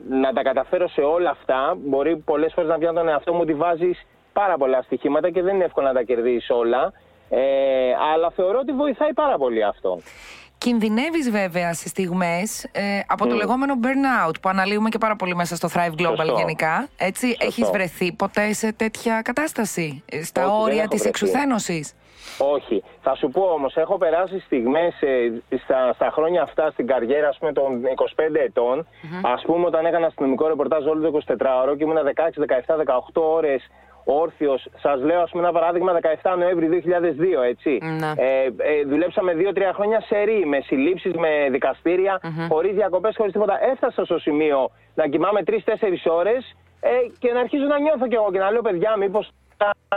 να 0.10 0.34
τα 0.34 0.42
καταφέρω 0.42 0.88
σε 0.90 1.02
όλα 1.02 1.30
αυτά. 1.30 1.78
Μπορεί 1.78 2.18
πολλές 2.18 2.54
φορές 2.56 2.70
να 2.70 2.78
πιάνω 2.78 3.00
τον 3.00 3.10
εαυτό 3.10 3.34
μου 3.34 3.40
ότι 3.42 3.54
βάζεις 3.54 4.06
πάρα 4.34 4.58
πολλά 4.58 4.82
στοιχήματα 4.82 5.30
και 5.32 5.42
δεν 5.42 5.56
είναι 5.56 5.64
εύκολο 5.64 5.88
να 5.88 5.94
τα 5.94 6.02
κερδίσεις 6.04 6.50
όλα. 6.50 6.94
Ε, 7.30 7.40
αλλά 8.14 8.32
θεωρώ 8.36 8.60
ότι 8.60 8.72
βοηθάει 8.72 9.14
πάρα 9.14 9.38
πολύ 9.38 9.64
αυτό. 9.64 10.00
Κινδυνεύεις 10.58 11.30
βέβαια 11.32 11.74
σε 11.74 11.88
στιγμές 11.88 12.64
ε, 12.72 13.00
από 13.08 13.28
το 13.28 13.36
λεγόμενο 13.36 13.74
burnout 13.84 14.34
που 14.42 14.50
αναλύουμε 14.50 14.90
και 14.90 14.98
πάρα 14.98 15.16
πολύ 15.16 15.36
μέσα 15.36 15.56
στο 15.56 15.70
Thrive 15.74 16.02
Global 16.02 16.16
Σωστό. 16.18 16.36
γενικά. 16.38 16.88
Έτσι, 16.98 17.28
Σωστό. 17.28 17.46
έχεις 17.46 17.70
βρεθεί 17.70 18.12
ποτέ 18.14 18.54
σε 18.54 18.72
τέτοια 18.74 19.22
κατάσταση, 19.22 20.04
ε, 20.12 20.24
στα 20.24 20.42
Όχι, 20.46 20.52
δεν 20.52 20.62
όρια 20.62 20.80
έχω 20.82 20.88
της 20.88 21.02
βρεθεί. 21.02 21.08
εξουθένωσης; 21.24 21.94
Όχι. 22.38 22.84
Θα 23.02 23.16
σου 23.16 23.30
πω 23.30 23.42
όμως, 23.42 23.76
έχω 23.76 23.98
περάσει 23.98 24.40
στιγμές 24.40 25.02
ε, 25.02 25.58
στα, 25.64 25.94
στα 25.94 26.10
χρόνια 26.12 26.42
αυτά 26.42 26.72
στην 26.72 26.88
καριέρα 26.88 27.28
ας 27.28 27.38
πούμε, 27.38 27.52
των 27.54 27.82
25 27.84 28.36
ετων 28.46 28.88
Ας 29.22 29.42
πούμε 29.46 29.66
όταν 29.66 29.86
έκανα 29.86 30.06
αστυνομικό 30.06 30.48
ρεπορτάζ 30.48 30.86
όλο 30.86 31.12
το 31.12 31.20
24ωρο 31.28 31.78
και 31.78 31.84
ήμουν 31.84 31.98
16, 31.98 32.42
17, 32.68 32.76
18 33.14 33.22
ώρες 33.22 33.70
όρθιος. 34.04 34.68
Σας 34.82 35.02
λέω 35.02 35.22
ας 35.22 35.30
πούμε 35.32 35.44
ένα 35.44 35.52
παράδειγμα 35.52 36.00
17 36.22 36.36
Νοέμβρη 36.38 36.68
2002 36.68 37.44
έτσι. 37.44 37.78
Να. 38.00 38.10
Ε, 38.18 38.44
ε, 38.46 38.84
δουλέψαμε 38.88 39.34
2-3 39.34 39.72
χρόνια 39.74 40.02
σε 40.02 40.18
ρί, 40.20 40.46
με 40.46 40.60
συλλήψεις, 40.62 41.14
με 41.14 41.48
δικαστήρια, 41.52 42.22
χωρίς 42.50 42.74
διακοπές, 42.74 43.16
χωρίς 43.18 43.32
τίποτα. 43.34 43.66
Έφτασα 43.72 44.06
στο 44.06 44.20
σημείο 44.20 44.70
να 44.96 45.08
κοιμάμαι 45.08 45.42
3-4 45.48 45.54
ώρες 46.06 46.56
ε, 46.80 46.90
και 47.20 47.32
να 47.34 47.40
αρχίζω 47.40 47.66
να 47.66 47.80
νιώθω 47.80 48.08
κι 48.08 48.16
εγώ 48.16 48.32
και 48.32 48.40
να 48.40 48.52
λέω 48.52 48.62
παιδιά 48.62 48.98
μήπως 48.98 49.32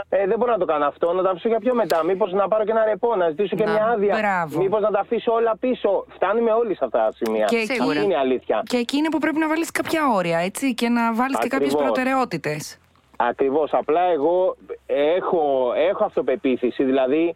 ε, 0.09 0.27
δεν 0.27 0.37
μπορώ 0.37 0.51
να 0.51 0.57
το 0.57 0.65
κάνω 0.65 0.85
αυτό, 0.85 1.13
να 1.13 1.23
τα 1.23 1.29
αφήσω 1.29 1.47
για 1.47 1.59
πιο 1.59 1.73
μετά. 1.75 2.03
Μήπως 2.03 2.31
να 2.31 2.47
πάρω 2.47 2.63
και 2.63 2.71
ένα 2.71 2.85
ρεπό, 2.85 3.15
να 3.15 3.29
ζητήσω 3.29 3.55
και 3.55 3.63
Να, 3.65 3.71
μια 3.71 3.85
άδεια. 3.85 4.15
μπράβο. 4.19 4.61
Μήπως 4.63 4.81
να 4.81 4.91
τα 4.91 4.99
αφήσω 4.99 5.31
όλα 5.33 5.57
πίσω. 5.59 6.05
Φτάνουμε 6.15 6.51
όλοι 6.51 6.75
σε 6.75 6.85
αυτά 6.85 6.97
τα 6.99 7.11
σημεία. 7.11 7.45
Και 7.45 7.57
Αυτή 7.57 7.73
εκεί- 7.73 8.03
είναι 8.03 8.13
η 8.13 8.17
αλήθεια. 8.17 8.61
Και 8.65 8.77
εκεί 8.77 8.97
είναι 8.97 9.09
που 9.09 9.17
πρέπει 9.17 9.37
να 9.37 9.47
βάλεις 9.47 9.71
κάποια 9.71 10.01
όρια, 10.15 10.37
έτσι, 10.39 10.73
και 10.73 10.89
να 10.89 11.13
βάλεις 11.13 11.37
και 11.39 11.47
κάποιες 11.47 11.73
Ακριβώς. 11.73 11.91
προτεραιότητες. 11.93 12.79
Ακριβώς. 13.17 13.73
Απλά 13.73 14.01
εγώ 14.01 14.55
έχω, 14.85 15.71
έχω 15.89 16.03
αυτοπεποίθηση. 16.03 16.83
Δηλαδή 16.83 17.35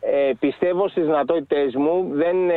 ε, 0.00 0.30
πιστεύω 0.38 0.88
στις 0.88 1.04
δυνατότητές 1.04 1.74
μου. 1.74 2.08
Δεν 2.12 2.50
ε, 2.50 2.54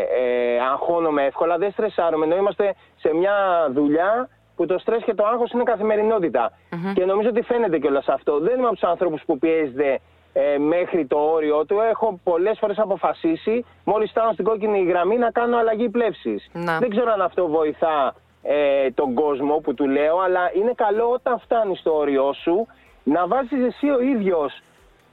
ε, 0.00 0.60
αγχώνομαι 0.72 1.22
εύκολα. 1.24 1.56
Δεν 1.58 1.70
στρεσάρομαι. 1.70 2.24
Ενώ 2.24 2.36
είμαστε 2.36 2.74
σε 2.96 3.14
μια 3.14 3.34
δουλειά 3.72 4.28
που 4.56 4.66
το 4.66 4.78
στρες 4.78 5.02
και 5.04 5.14
το 5.14 5.24
άγχος 5.26 5.50
είναι 5.50 5.62
καθημερινότητα. 5.62 6.52
Και 6.94 7.04
νομίζω 7.04 7.28
ότι 7.28 7.42
φαίνεται 7.42 7.78
κιόλας 7.78 8.08
αυτό. 8.08 8.38
Δεν 8.38 8.54
είμαι 8.58 8.66
από 8.66 8.74
τους 8.74 8.82
ανθρώπου 8.88 9.16
που 9.26 9.38
πιέζεται 9.38 10.00
ε, 10.32 10.58
μέχρι 10.58 11.06
το 11.06 11.18
όριο 11.18 11.64
του. 11.64 11.80
Έχω 11.90 12.20
πολλές 12.24 12.58
φορές 12.58 12.78
αποφασίσει, 12.78 13.64
μόλις 13.84 14.10
φτάνω 14.10 14.32
στην 14.32 14.44
κόκκινη 14.44 14.82
γραμμή, 14.84 15.16
να 15.16 15.30
κάνω 15.30 15.56
αλλαγή 15.56 15.88
πλεύσης. 15.88 16.48
Να. 16.52 16.78
Δεν 16.78 16.90
ξέρω 16.90 17.12
αν 17.12 17.20
αυτό 17.20 17.46
βοηθά 17.46 18.14
ε, 18.42 18.90
τον 18.90 19.14
κόσμο 19.14 19.54
που 19.56 19.74
του 19.74 19.88
λέω, 19.88 20.18
αλλά 20.18 20.50
είναι 20.54 20.72
καλό 20.76 21.10
όταν 21.10 21.38
φτάνεις 21.38 21.78
στο 21.78 21.96
όριό 21.96 22.32
σου 22.32 22.66
να 23.04 23.26
βάζεις 23.26 23.64
εσύ 23.66 23.88
ο 23.90 24.00
ίδιος 24.00 24.60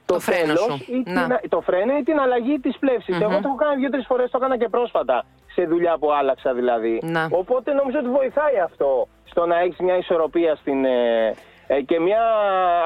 το, 0.06 0.14
Το 0.14 0.20
φρένο 0.20 0.44
τέλος 0.44 0.60
σου. 0.60 0.92
ή 0.92 1.02
Να. 1.10 1.26
την, 1.38 1.48
το 1.50 1.60
φρένο 1.60 1.96
ή 1.96 2.02
την 2.02 2.18
αλλαγή 2.20 2.58
της 2.58 2.78
πλευση 2.78 3.12
Εγώ 3.20 3.28
το 3.28 3.42
έχω 3.44 3.54
κάνει 3.54 3.80
δύο-τρεις 3.80 4.06
φορές, 4.06 4.30
το 4.30 4.38
έκανα 4.40 4.56
και 4.58 4.68
πρόσφατα 4.68 5.24
σε 5.54 5.64
δουλειά 5.64 5.98
που 5.98 6.12
άλλαξα 6.12 6.52
δηλαδή. 6.54 7.00
Να. 7.02 7.28
Οπότε 7.30 7.72
νομίζω 7.72 7.98
ότι 7.98 8.08
βοηθάει 8.08 8.58
αυτό 8.64 9.08
στο 9.24 9.46
να 9.46 9.58
έχεις 9.58 9.78
μια 9.78 9.96
ισορροπία 9.96 10.54
στην, 10.56 10.84
ε, 10.84 11.34
ε, 11.66 11.80
και 11.80 12.00
μια 12.00 12.20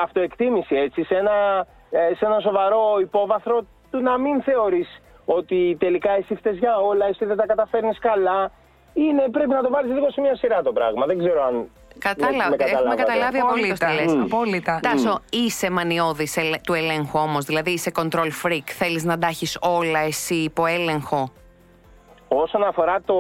αυτοεκτίμηση 0.03 0.75
έτσι, 0.77 1.05
σε 1.05 1.15
ένα, 1.15 1.67
ε, 1.91 2.15
σε 2.15 2.25
ένα 2.25 2.41
σοβαρό 2.41 2.83
υπόβαθρο 3.01 3.61
του 3.91 4.01
να 4.03 4.19
μην 4.19 4.43
θεωρείς 4.43 5.01
ότι 5.25 5.77
τελικά 5.81 6.11
εσύ 6.11 6.35
φταίς 6.35 6.57
για 6.59 6.77
όλα, 6.79 7.07
εσύ 7.07 7.25
δεν 7.25 7.37
τα 7.37 7.47
καταφέρνεις 7.47 7.99
καλά. 7.99 8.51
Είναι, 8.95 9.25
πρέπει 9.33 9.51
να 9.51 9.63
το 9.63 9.71
βάλεις 9.71 9.93
λίγο 9.95 10.11
σε 10.11 10.21
μια 10.21 10.37
σειρά 10.37 10.63
το 10.63 10.73
πράγμα. 10.73 11.07
Δεν 11.07 11.19
ξέρω 11.19 11.45
αν 11.45 11.69
Κατάλαβα. 11.99 12.37
με 12.37 12.45
Έχουμε 12.45 12.65
καταλάβατε. 12.65 13.03
καταλάβει 13.03 13.39
απολύτω 13.39 13.75
τι 13.75 13.85
Απόλυτα. 13.85 14.15
λες. 14.15 14.23
Απόλυτα. 14.25 14.81
Τάσο, 14.83 15.21
είσαι 15.31 15.71
μανιώδης 15.71 16.39
του 16.63 16.73
ελέγχου 16.75 17.19
όμως, 17.19 17.45
δηλαδή 17.45 17.71
είσαι 17.71 17.91
control 17.97 18.31
freak. 18.45 18.63
Θέλεις 18.67 19.05
να 19.05 19.19
τα 19.19 19.27
έχεις 19.27 19.59
όλα 19.61 19.99
εσύ 20.01 20.35
υπό 20.35 20.67
έλεγχο; 20.67 21.33
Όσον 22.29 22.63
αφορά 22.65 23.01
το, 23.05 23.15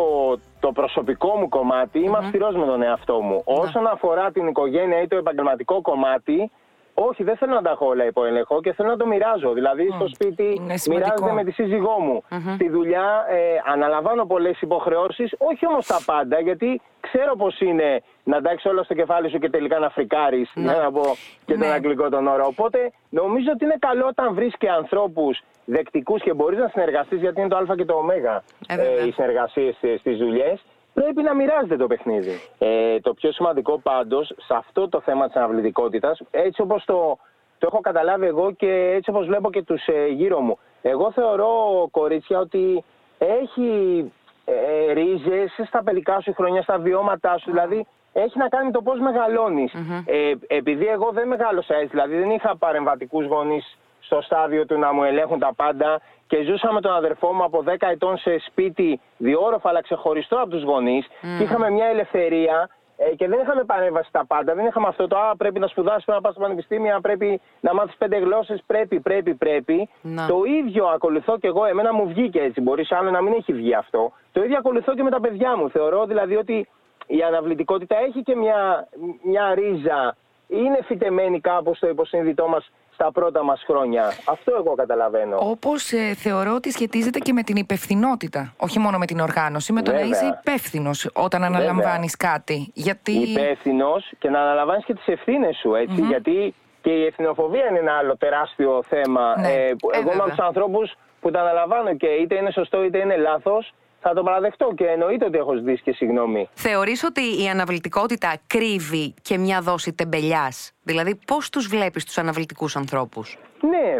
το 0.60 0.72
προσωπικό 0.72 1.36
μου 1.36 1.48
κομμάτι, 1.48 1.98
είμαι 1.98 2.18
αυστηρός 2.18 2.54
με 2.54 2.66
τον 2.66 2.82
εαυτό 2.82 3.20
μου. 3.20 3.42
Όσον 3.44 3.86
αφορά 3.86 4.30
την 4.30 4.46
οικογένεια 4.46 5.02
ή 5.02 5.06
το 5.06 5.16
επαγγελματικό 5.16 5.80
κομμάτι, 5.80 6.50
όχι, 6.98 7.22
δεν 7.22 7.36
θέλω 7.36 7.54
να 7.54 7.62
τα 7.62 7.70
έχω 7.70 7.86
όλα 7.86 8.04
υπό 8.04 8.24
έλεγχο 8.24 8.60
και 8.60 8.72
θέλω 8.72 8.88
να 8.88 8.96
το 8.96 9.06
μοιράζω. 9.06 9.52
Δηλαδή, 9.52 9.88
στο 9.94 10.08
σπίτι 10.08 10.60
μοιράζεται 10.88 11.32
με 11.32 11.44
τη 11.44 11.50
σύζυγό 11.50 11.98
μου. 12.00 12.22
Στη 12.54 12.68
δουλειά 12.68 13.26
ε, 13.28 13.36
αναλαμβάνω 13.72 14.24
πολλές 14.24 14.60
υποχρεώσεις, 14.60 15.34
όχι 15.38 15.66
όμως 15.66 15.86
τα 15.86 16.00
πάντα, 16.06 16.40
γιατί 16.40 16.80
ξέρω 17.00 17.36
πώς 17.36 17.60
είναι 17.60 18.02
να 18.24 18.36
εντάξει 18.36 18.68
όλα 18.68 18.82
στο 18.82 18.94
κεφάλι 18.94 19.30
σου 19.30 19.38
και 19.38 19.50
τελικά 19.50 19.78
να 19.78 19.90
φρικάρεις. 19.90 20.50
Ναι. 20.54 20.72
να 20.72 20.92
πω 20.92 21.02
και 21.44 21.52
τον 21.52 21.68
ναι. 21.68 21.74
αγγλικό 21.74 22.08
τον 22.08 22.26
όρο. 22.26 22.46
Οπότε 22.46 22.92
νομίζω 23.08 23.50
ότι 23.52 23.64
είναι 23.64 23.76
καλό 23.78 24.06
όταν 24.06 24.34
βρεις 24.34 24.54
και 24.58 24.68
ανθρώπους 24.70 25.42
δεκτικούς 25.64 26.22
και 26.22 26.34
μπορείς 26.34 26.58
να 26.58 26.68
συνεργαστείς, 26.68 27.20
γιατί 27.20 27.40
είναι 27.40 27.48
το 27.48 27.56
Α 27.56 27.76
και 27.76 27.84
το 27.84 27.94
Ω 27.94 28.06
ε, 28.12 28.74
ε, 28.74 29.06
οι 29.06 29.12
συνεργασίες 29.12 29.76
στις 29.98 30.16
δουλειές 30.16 30.64
πρέπει 31.00 31.22
να 31.22 31.34
μοιράζεται 31.34 31.76
το 31.76 31.86
παιχνίδι. 31.86 32.40
Ε, 32.58 33.00
το 33.00 33.14
πιο 33.14 33.32
σημαντικό 33.32 33.78
πάντως 33.78 34.26
σε 34.36 34.54
αυτό 34.54 34.88
το 34.88 35.00
θέμα 35.00 35.26
της 35.26 35.36
αναβλητικότητας, 35.36 36.20
έτσι 36.30 36.60
όπως 36.60 36.84
το, 36.84 37.18
το 37.58 37.68
έχω 37.72 37.80
καταλάβει 37.80 38.26
εγώ 38.26 38.52
και 38.52 38.92
έτσι 38.96 39.10
όπως 39.10 39.26
βλέπω 39.26 39.50
και 39.50 39.62
τους 39.62 39.86
ε, 39.86 40.06
γύρω 40.06 40.40
μου. 40.40 40.58
Εγώ 40.82 41.12
θεωρώ, 41.12 41.52
κορίτσια, 41.90 42.38
ότι 42.38 42.84
έχει 43.18 43.70
ε, 44.44 44.92
ρίζες 44.92 45.60
στα 45.66 45.82
παιδικά 45.82 46.20
σου 46.20 46.34
χρόνια, 46.34 46.62
στα 46.62 46.78
βιώματά 46.78 47.38
σου. 47.38 47.50
Δηλαδή, 47.50 47.86
έχει 48.12 48.38
να 48.38 48.48
κάνει 48.48 48.70
το 48.70 48.82
πώς 48.82 48.98
Ε, 50.06 50.32
επειδή 50.46 50.86
εγώ 50.86 51.10
δεν 51.12 51.28
μεγάλωσα 51.28 51.74
έτσι, 51.74 51.88
δηλαδή 51.90 52.18
δεν 52.18 52.30
είχα 52.30 52.56
παρεμβατικούς 52.56 53.26
γονείς 53.26 53.78
στο 54.06 54.20
στάδιο 54.22 54.66
του 54.66 54.78
να 54.78 54.92
μου 54.92 55.02
ελέγχουν 55.04 55.38
τα 55.38 55.54
πάντα 55.56 56.00
και 56.26 56.42
ζούσα 56.42 56.72
με 56.72 56.80
τον 56.80 56.92
αδερφό 56.92 57.32
μου 57.32 57.44
από 57.44 57.64
10 57.66 57.74
ετών 57.78 58.18
σε 58.18 58.38
σπίτι 58.46 59.00
διόροφα 59.16 59.68
αλλά 59.68 59.82
ξεχωριστό 59.82 60.36
από 60.36 60.50
τους 60.50 60.62
γονείς 60.62 61.06
και 61.38 61.42
είχαμε 61.42 61.70
μια 61.70 61.86
ελευθερία 61.86 62.68
ε, 62.96 63.14
και 63.14 63.28
δεν 63.28 63.40
είχαμε 63.40 63.64
παρέμβαση 63.64 64.08
στα 64.08 64.26
πάντα. 64.26 64.54
Δεν 64.54 64.66
είχαμε 64.66 64.86
αυτό 64.88 65.06
το 65.06 65.18
«Α, 65.18 65.36
πρέπει 65.36 65.58
να 65.58 65.66
σπουδάσεις, 65.66 66.04
πρέπει 66.04 66.20
να 66.20 66.26
πας 66.26 66.32
στο 66.32 66.42
πανεπιστήμιο, 66.42 66.98
πρέπει 67.00 67.40
να 67.60 67.74
μάθεις 67.74 67.96
πέντε 67.96 68.18
γλώσσες, 68.18 68.62
πρέπει, 68.66 69.00
πρέπει, 69.00 69.34
πρέπει». 69.34 69.88
Το 70.28 70.42
ίδιο 70.60 70.86
ακολουθώ 70.86 71.38
και 71.38 71.46
εγώ, 71.46 71.64
εμένα 71.64 71.94
μου 71.94 72.06
βγήκε 72.08 72.40
έτσι, 72.40 72.60
μπορεί 72.60 72.86
άλλο 72.90 73.10
να 73.10 73.22
μην 73.22 73.32
έχει 73.32 73.52
βγει 73.52 73.74
αυτό. 73.74 74.12
Το 74.32 74.42
ίδιο 74.42 74.56
ακολουθώ 74.58 74.94
και 74.94 75.02
με 75.02 75.10
τα 75.10 75.20
παιδιά 75.20 75.56
μου. 75.56 75.70
Θεωρώ 75.70 76.06
δηλαδή 76.06 76.36
ότι 76.36 76.68
η 77.06 77.22
αναβλητικότητα 77.22 77.96
έχει 77.98 78.22
και 78.22 78.36
μια, 78.36 78.88
μια 79.22 79.54
ρίζα, 79.54 80.16
είναι 80.48 80.78
φυτεμένη 80.84 81.40
κάπου 81.40 81.74
στο 81.74 81.88
υποσυνείδητό 81.88 82.48
μας 82.48 82.70
στα 82.96 83.12
πρώτα 83.12 83.42
μας 83.44 83.62
χρόνια. 83.66 84.12
Αυτό 84.24 84.54
εγώ 84.58 84.74
καταλαβαίνω. 84.74 85.36
Όπως 85.40 85.92
ε, 85.92 86.14
θεωρώ 86.14 86.54
ότι 86.54 86.70
σχετίζεται 86.70 87.18
και 87.18 87.32
με 87.32 87.42
την 87.42 87.56
υπευθυνότητα, 87.56 88.54
όχι 88.56 88.78
μόνο 88.78 88.98
με 88.98 89.06
την 89.06 89.20
οργάνωση, 89.20 89.72
με 89.72 89.82
το 89.82 89.92
να 89.92 90.00
είσαι 90.00 90.40
υπεύθυνος 90.40 91.10
όταν 91.12 91.44
αναλαμβάνεις 91.44 92.16
κάτι. 92.16 92.70
Γιατί... 92.74 93.12
Υπεύθυνος 93.12 94.12
και 94.18 94.30
να 94.30 94.40
αναλαμβάνεις 94.40 94.84
και 94.84 94.94
τις 94.94 95.06
ευθύνες 95.06 95.56
σου, 95.56 95.74
ετσι 95.74 96.00
γιατί 96.00 96.54
και 96.82 96.90
η 96.90 97.06
ευθυνοφοβία 97.06 97.66
είναι 97.70 97.78
ένα 97.78 97.92
άλλο 97.92 98.16
τεράστιο 98.16 98.82
θέμα. 98.88 99.40
Ναι. 99.40 99.48
Ε, 99.48 99.76
εγώ 99.92 100.12
είμαι 100.12 100.22
από 100.22 100.28
τους 100.28 100.38
ανθρώπους 100.38 100.94
που 101.20 101.30
τα 101.30 101.40
αναλαμβάνω 101.40 101.94
και 101.96 102.06
είτε 102.06 102.34
είναι 102.34 102.50
σωστό 102.50 102.84
είτε 102.84 102.98
είναι 102.98 103.16
λάθος 103.16 103.72
θα 104.00 104.12
το 104.14 104.22
παραδεχτώ 104.22 104.72
και 104.76 104.84
εννοείται 104.84 105.24
ότι 105.24 105.38
έχω 105.38 105.54
ζητήσει 105.54 105.82
και 105.82 105.92
συγγνώμη. 105.92 106.48
Θεωρείς 106.54 107.04
ότι 107.04 107.42
η 107.42 107.48
αναβλητικότητα 107.48 108.36
κρύβει 108.46 109.14
και 109.22 109.38
μια 109.38 109.60
δόση 109.60 109.92
τεμπελιάς; 109.92 110.72
Δηλαδή 110.82 111.18
πώς 111.26 111.50
τους 111.50 111.66
βλέπεις 111.66 112.04
τους 112.04 112.18
αναβλητικούς 112.18 112.76
ανθρώπους; 112.76 113.38
Ναι, 113.60 113.96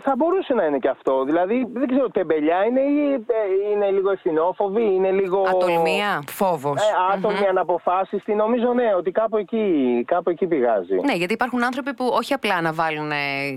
θα 0.00 0.12
μπορούσε 0.16 0.54
να 0.54 0.64
είναι 0.64 0.78
και 0.78 0.88
αυτό. 0.88 1.24
Δηλαδή, 1.24 1.66
δεν 1.72 1.88
ξέρω, 1.88 2.08
τεμπελιά 2.08 2.64
είναι 2.64 2.80
ή 2.80 3.12
ε, 3.12 3.72
είναι 3.72 3.90
λίγο 3.90 4.10
ευθυνόφοβη, 4.10 4.82
είναι 4.82 5.10
λίγο. 5.10 5.42
Ατολμία, 5.48 6.22
φόβος. 6.28 6.80
Ε, 6.80 7.14
άτομη 7.16 7.34
mm-hmm. 7.40 7.48
αναποφάσιστη. 7.48 8.34
Νομίζω 8.34 8.72
ναι, 8.72 8.94
ότι 8.96 9.10
κάπου 9.10 9.36
εκεί, 9.36 9.64
κάπου 10.06 10.30
εκεί 10.30 10.46
πηγάζει. 10.46 10.94
Ναι, 10.94 11.12
γιατί 11.12 11.32
υπάρχουν 11.32 11.64
άνθρωποι 11.64 11.94
που 11.94 12.10
όχι 12.12 12.32
απλά 12.32 12.60
να 12.60 12.72
βάλουν 12.72 13.10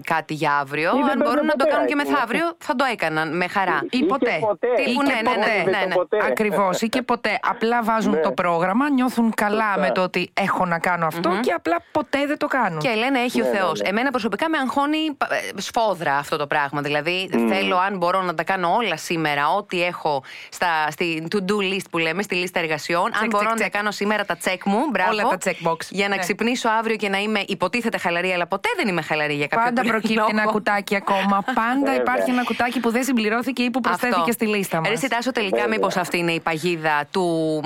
κάτι 0.03 0.33
για 0.33 0.51
αύριο, 0.61 0.89
αν 0.89 1.21
μπορούν 1.23 1.45
να 1.45 1.55
το 1.55 1.65
κάνουν 1.65 1.87
και 1.87 1.95
μεθαύριο, 1.95 2.45
θα 2.57 2.75
το 2.75 2.85
έκαναν 2.91 3.37
με 3.37 3.47
χαρά. 3.47 3.79
Ή, 3.89 3.97
ή 3.97 4.05
ποτέ. 4.05 4.37
ποτέ. 4.39 4.67
Ή 4.87 4.95
ναι, 4.95 5.29
ναι, 5.29 5.45
ναι, 5.45 5.77
ναι, 5.77 5.85
ναι. 5.85 6.25
Ακριβώς. 6.27 6.81
Ή 6.81 6.89
και 6.89 7.01
ποτέ. 7.01 7.39
Απλά 7.49 7.83
βάζουν 7.83 8.21
το 8.21 8.31
πρόγραμμα, 8.31 8.89
νιώθουν 8.89 9.33
καλά 9.33 9.79
με 9.79 9.91
το 9.91 10.01
ότι 10.01 10.31
έχω 10.33 10.65
να 10.65 10.79
κάνω 10.79 11.07
και 11.41 11.51
απλά 11.51 11.77
ποτέ 11.91 12.25
δεν 12.25 12.37
το 12.37 12.47
κάνουν. 12.47 12.79
Και 12.79 12.89
λένε 12.89 13.19
έχει 13.19 13.41
ο 13.41 13.45
Θεός. 13.45 13.81
Εμένα 13.81 14.09
προσωπικά 14.09 14.49
με 14.49 14.57
αγχώνει 14.57 14.97
ε, 15.07 15.61
σφόδρα 15.61 16.15
αυτό 16.17 16.32
το 16.37 16.47
πράγμα. 16.47 16.81
Δηλαδή, 16.81 17.29
θέλω, 17.49 17.77
αν 17.77 17.97
μπορώ 17.97 18.21
να 18.21 18.35
τα 18.35 18.43
κάνω 18.43 18.75
όλα 18.75 18.97
σήμερα, 18.97 19.49
ό,τι 19.49 19.83
έχω 19.83 20.23
στα, 20.49 20.91
στη 20.91 21.27
to-do 21.31 21.73
list 21.73 21.85
που 21.91 21.97
λέμε, 21.97 22.21
στη 22.21 22.35
λίστα 22.35 22.59
εργασιών, 22.59 23.11
αν 23.21 23.27
μπορώ 23.29 23.49
να 23.49 23.55
τα 23.55 23.69
κάνω 23.69 23.91
σήμερα 23.91 24.25
τα 24.25 24.37
check 24.43 24.57
μου, 24.65 24.79
μπράβο. 24.91 25.11
Όλα 25.11 25.23
τα 25.23 25.37
check 25.43 25.67
box. 25.67 25.77
Για 25.89 26.07
να 26.07 26.15
ναι. 26.15 26.21
ξυπνήσω 26.21 26.69
αύριο 26.69 26.95
και 26.95 27.09
να 27.09 27.17
είμαι 27.17 27.43
υποτίθεται 27.47 27.97
χαλαρή, 27.97 28.31
αλλά 28.31 28.47
ποτέ 28.47 28.69
δεν 28.75 28.87
είμαι 28.87 29.01
χαλαρή 29.01 29.33
για 29.33 29.47
κάποιο 29.47 29.65
Πάντα 29.65 29.81
προκύπτει 29.81 30.25
ένα 30.29 30.45
κουτάκι 30.45 30.95
ακόμα. 30.95 31.43
Πάντα 31.63 31.95
υπάρχει 31.95 32.29
ένα 32.29 32.43
κουτάκι 32.43 32.79
που 32.79 32.91
δεν 32.91 33.03
συμπληρώθηκε 33.03 33.63
ή 33.63 33.69
που 33.69 33.79
προσθέθηκε 33.79 34.31
στη 34.31 34.45
λίστα 34.45 34.79
μας. 34.79 34.89
Εσύ 34.89 35.07
τάσο 35.07 35.31
τελικά, 35.31 35.67
μήπως 35.67 35.97
αυτή 35.97 36.17
είναι 36.17 36.31
η 36.31 36.39
παγίδα 36.39 37.07
του. 37.11 37.61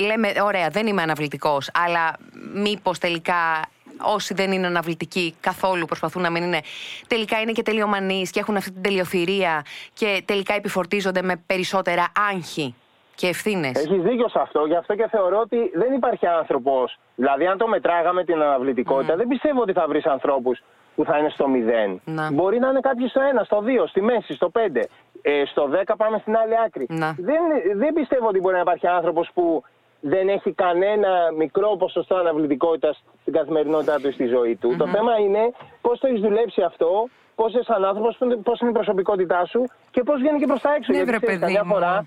Λέμε, 0.00 0.32
ωραία, 0.42 0.68
δεν 0.68 0.86
είμαι 0.86 1.02
αναβλητικός, 1.02 1.70
αλλά 1.72 2.16
μήπως 2.54 2.98
τελικά 2.98 3.68
όσοι 4.04 4.34
δεν 4.34 4.52
είναι 4.52 4.66
αναβλητικοί 4.66 5.34
καθόλου, 5.40 5.84
προσπαθούν 5.84 6.22
να 6.22 6.30
μην 6.30 6.42
είναι. 6.42 6.60
Τελικά 7.06 7.40
είναι 7.40 7.52
και 7.52 7.62
τελειομανείς 7.62 8.30
και 8.30 8.40
έχουν 8.40 8.56
αυτή 8.56 8.70
την 8.70 8.82
τελειοθυρία 8.82 9.64
και 9.92 10.22
τελικά 10.24 10.54
επιφορτίζονται 10.54 11.22
με 11.22 11.42
περισσότερα 11.46 12.12
άγχη 12.32 12.74
και 13.14 13.26
ευθύνες. 13.26 13.84
Έχει 13.84 13.98
δίκιος 13.98 14.30
σε 14.30 14.38
αυτό. 14.40 14.66
Γι' 14.66 14.76
αυτό 14.76 14.94
και 14.94 15.08
θεωρώ 15.10 15.38
ότι 15.38 15.70
δεν 15.74 15.92
υπάρχει 15.92 16.26
άνθρωπος. 16.26 16.98
Δηλαδή, 17.14 17.46
αν 17.46 17.58
το 17.58 17.68
μετράγαμε 17.68 18.24
την 18.24 18.42
αναβλητικότητα, 18.42 19.16
δεν 19.16 19.28
πιστεύω 19.28 19.60
ότι 19.60 19.72
θα 19.72 19.84
βρεις 19.88 20.04
ανθρώπους 20.04 20.62
που 20.94 21.04
θα 21.04 21.18
είναι 21.18 21.28
στο 21.28 21.46
0. 21.46 22.00
Να. 22.04 22.32
Μπορεί 22.32 22.58
να 22.58 22.68
είναι 22.68 22.80
κάποιοι 22.80 23.08
στο 23.08 23.20
1, 23.40 23.44
στο 23.44 23.62
2, 23.66 23.86
στη 23.88 24.02
μέση, 24.02 24.34
στο 24.34 24.50
5. 24.50 24.88
Ε, 25.22 25.42
στο 25.44 25.68
10 25.86 25.94
πάμε 25.96 26.18
στην 26.18 26.36
άλλη 26.36 26.54
άκρη. 26.66 26.86
Δεν, 27.18 27.42
δεν 27.74 27.92
πιστεύω 27.92 28.26
ότι 28.28 28.40
μπορεί 28.40 28.54
να 28.54 28.60
υπάρχει 28.60 28.86
άνθρωπος 28.86 29.30
που 29.34 29.62
δεν 30.00 30.28
έχει 30.28 30.52
κανένα 30.52 31.32
μικρό 31.36 31.76
ποσοστό 31.76 32.14
αναβλητικότητας 32.16 33.04
στην 33.20 33.32
καθημερινότητά 33.32 34.00
του 34.00 34.12
στη 34.12 34.26
ζωή 34.26 34.56
του. 34.56 34.76
Το 34.76 34.86
θέμα 34.86 35.18
είναι 35.18 35.52
πώς 35.80 35.98
το 35.98 36.06
έχεις 36.06 36.20
δουλέψει 36.20 36.62
αυτό, 36.62 37.08
πώς 37.34 37.52
είσαι 37.52 37.62
σαν 37.62 37.84
άνθρωπος, 37.84 38.18
πώς 38.42 38.60
είναι 38.60 38.70
η 38.70 38.72
προσωπικότητά 38.72 39.46
σου 39.46 39.64
και 39.90 40.02
πώς 40.02 40.20
βγαίνει 40.20 40.38
και 40.38 40.46
προς 40.46 40.60
τα 40.60 40.74
έξω. 40.74 40.92
Ναι, 40.92 41.02
Γιατί 41.02 41.26
βρε, 41.26 41.36
καμιά 41.36 41.62
φορά. 41.64 42.06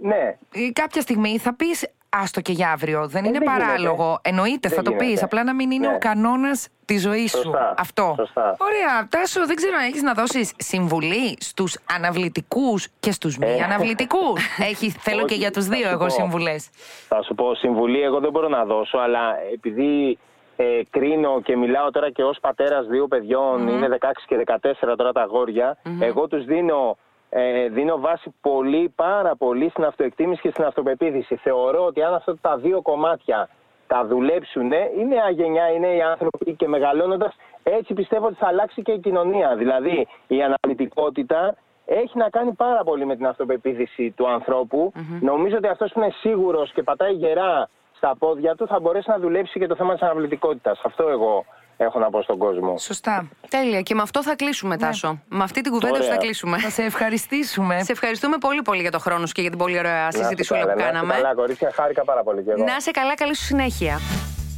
Ναι. 0.00 0.36
Κάποια 0.72 1.00
στιγμή 1.00 1.38
θα 1.38 1.54
πεις 1.54 1.88
άστο 2.12 2.40
και 2.40 2.52
για 2.52 2.70
αύριο. 2.70 3.06
Δεν 3.06 3.24
ε, 3.24 3.28
είναι 3.28 3.40
παράλογο. 3.40 4.18
Εννοείται, 4.22 4.68
θα 4.68 4.82
το 4.82 4.92
πεις. 4.92 5.22
Απλά 5.22 5.44
να 5.44 5.54
μην 5.54 5.70
είναι 5.70 5.88
ναι. 5.88 5.94
ο 5.94 5.98
κανόνας 5.98 6.68
της 6.84 7.02
ζωής 7.02 7.30
σου. 7.30 7.52
Αυτό. 7.76 8.14
Σωστά. 8.18 8.56
Ωραία. 8.58 9.08
Τάσο, 9.08 9.46
δεν 9.46 9.56
ξέρω 9.56 9.76
αν 9.76 9.84
έχεις 9.84 10.02
να 10.02 10.12
δώσεις 10.12 10.52
συμβουλή 10.56 11.36
στους 11.40 11.78
αναβλητικούς 11.96 12.88
και 13.00 13.12
στους 13.12 13.38
μη 13.38 13.46
ε. 13.46 13.62
αναβλητικούς. 13.62 14.46
έχει, 14.70 14.90
θέλω 14.90 15.24
και 15.24 15.34
για 15.34 15.50
τους 15.50 15.66
δύο 15.66 15.88
εγώ 15.88 16.08
συμβουλές. 16.08 16.70
Θα 17.08 17.22
σου 17.22 17.34
πω, 17.34 17.54
συμβουλή 17.54 18.00
εγώ 18.00 18.20
δεν 18.20 18.30
μπορώ 18.30 18.48
να 18.48 18.64
δώσω, 18.64 18.98
αλλά 18.98 19.36
επειδή 19.52 20.18
ε, 20.56 20.80
κρίνω 20.90 21.40
και 21.40 21.56
μιλάω 21.56 21.90
τώρα 21.90 22.10
και 22.10 22.22
ως 22.22 22.38
πατέρας 22.40 22.86
δύο 22.86 23.08
παιδιών, 23.08 23.68
είναι 23.68 23.98
16 24.00 24.10
και 24.26 24.44
14 24.46 24.94
τώρα 24.96 25.12
τα 25.12 25.22
αγόρια, 25.22 25.76
εγώ 26.00 26.26
τους 26.26 26.44
δίνω 26.44 26.96
ε, 27.34 27.68
δίνω 27.68 27.98
βάση 27.98 28.34
πολύ, 28.40 28.92
πάρα 28.96 29.36
πολύ 29.36 29.68
στην 29.68 29.84
αυτοεκτίμηση 29.84 30.40
και 30.40 30.50
στην 30.50 30.64
αυτοπεποίθηση. 30.64 31.36
Θεωρώ 31.36 31.84
ότι 31.84 32.02
αν 32.02 32.14
αυτά 32.14 32.38
τα 32.40 32.56
δύο 32.56 32.82
κομμάτια 32.82 33.48
τα 33.86 34.06
δουλέψουν, 34.06 34.72
η 34.72 35.04
νέα 35.08 35.30
γενιά, 35.30 35.68
είναι 35.68 35.86
οι 35.86 36.02
άνθρωποι 36.02 36.54
και 36.54 36.68
μεγαλώνοντας, 36.68 37.36
έτσι 37.62 37.94
πιστεύω 37.94 38.26
ότι 38.26 38.34
θα 38.34 38.46
αλλάξει 38.46 38.82
και 38.82 38.92
η 38.92 38.98
κοινωνία. 38.98 39.56
Δηλαδή, 39.56 40.08
η 40.26 40.42
αναλυτικότητα 40.42 41.56
έχει 41.84 42.18
να 42.18 42.28
κάνει 42.28 42.52
πάρα 42.52 42.84
πολύ 42.84 43.06
με 43.06 43.16
την 43.16 43.26
αυτοπεποίθηση 43.26 44.10
του 44.16 44.28
ανθρώπου. 44.28 44.92
Νομίζω 45.20 45.56
ότι 45.56 45.68
αυτός 45.68 45.92
που 45.92 46.00
είναι 46.00 46.12
σίγουρος 46.20 46.72
και 46.72 46.82
πατάει 46.82 47.12
γερά 47.12 47.68
στα 47.96 48.16
πόδια 48.18 48.54
του 48.54 48.66
θα 48.66 48.80
μπορέσει 48.80 49.10
να 49.10 49.18
δουλέψει 49.18 49.58
και 49.58 49.66
το 49.66 49.74
θέμα 49.74 49.92
της 49.92 50.02
αναβλητικότητα. 50.02 50.70
Αυτό 50.84 51.08
εγώ 51.08 51.44
έχω 51.82 51.98
να 51.98 52.10
πω 52.10 52.22
στον 52.22 52.38
κόσμο. 52.38 52.78
Σωστά. 52.78 53.28
Τέλεια. 53.48 53.80
Και 53.80 53.94
με 53.94 54.02
αυτό 54.02 54.22
θα 54.22 54.36
κλείσουμε, 54.36 54.74
ναι. 54.74 54.80
Τάσο. 54.86 55.22
Με 55.28 55.42
αυτή 55.42 55.60
την 55.60 55.72
κουβέντα 55.72 56.02
σου 56.02 56.08
θα 56.08 56.16
κλείσουμε. 56.16 56.58
Θα 56.58 56.70
σε 56.70 56.82
ευχαριστήσουμε. 56.82 57.82
Σε 57.82 57.92
ευχαριστούμε 57.92 58.36
πολύ 58.36 58.62
πολύ 58.62 58.80
για 58.80 58.90
το 58.90 58.98
χρόνο 58.98 59.26
σου 59.26 59.32
και 59.32 59.40
για 59.40 59.50
την 59.50 59.58
πολύ 59.58 59.78
ωραία 59.78 60.10
συζήτηση 60.10 60.54
που 60.54 60.72
κάναμε. 60.76 61.14
Καλά, 61.14 61.34
κορίτσια, 61.34 61.70
χάρηκα 61.74 62.04
πάρα 62.04 62.22
πολύ 62.22 62.42
και 62.42 62.50
εγώ. 62.50 62.64
Να 62.64 62.80
σε 62.80 62.90
καλά, 62.90 63.14
καλή 63.14 63.36
σου 63.36 63.44
συνέχεια. 63.44 64.00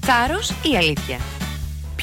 Θάρρος 0.01 0.51
ή 0.51 0.77
αλήθεια; 0.77 1.19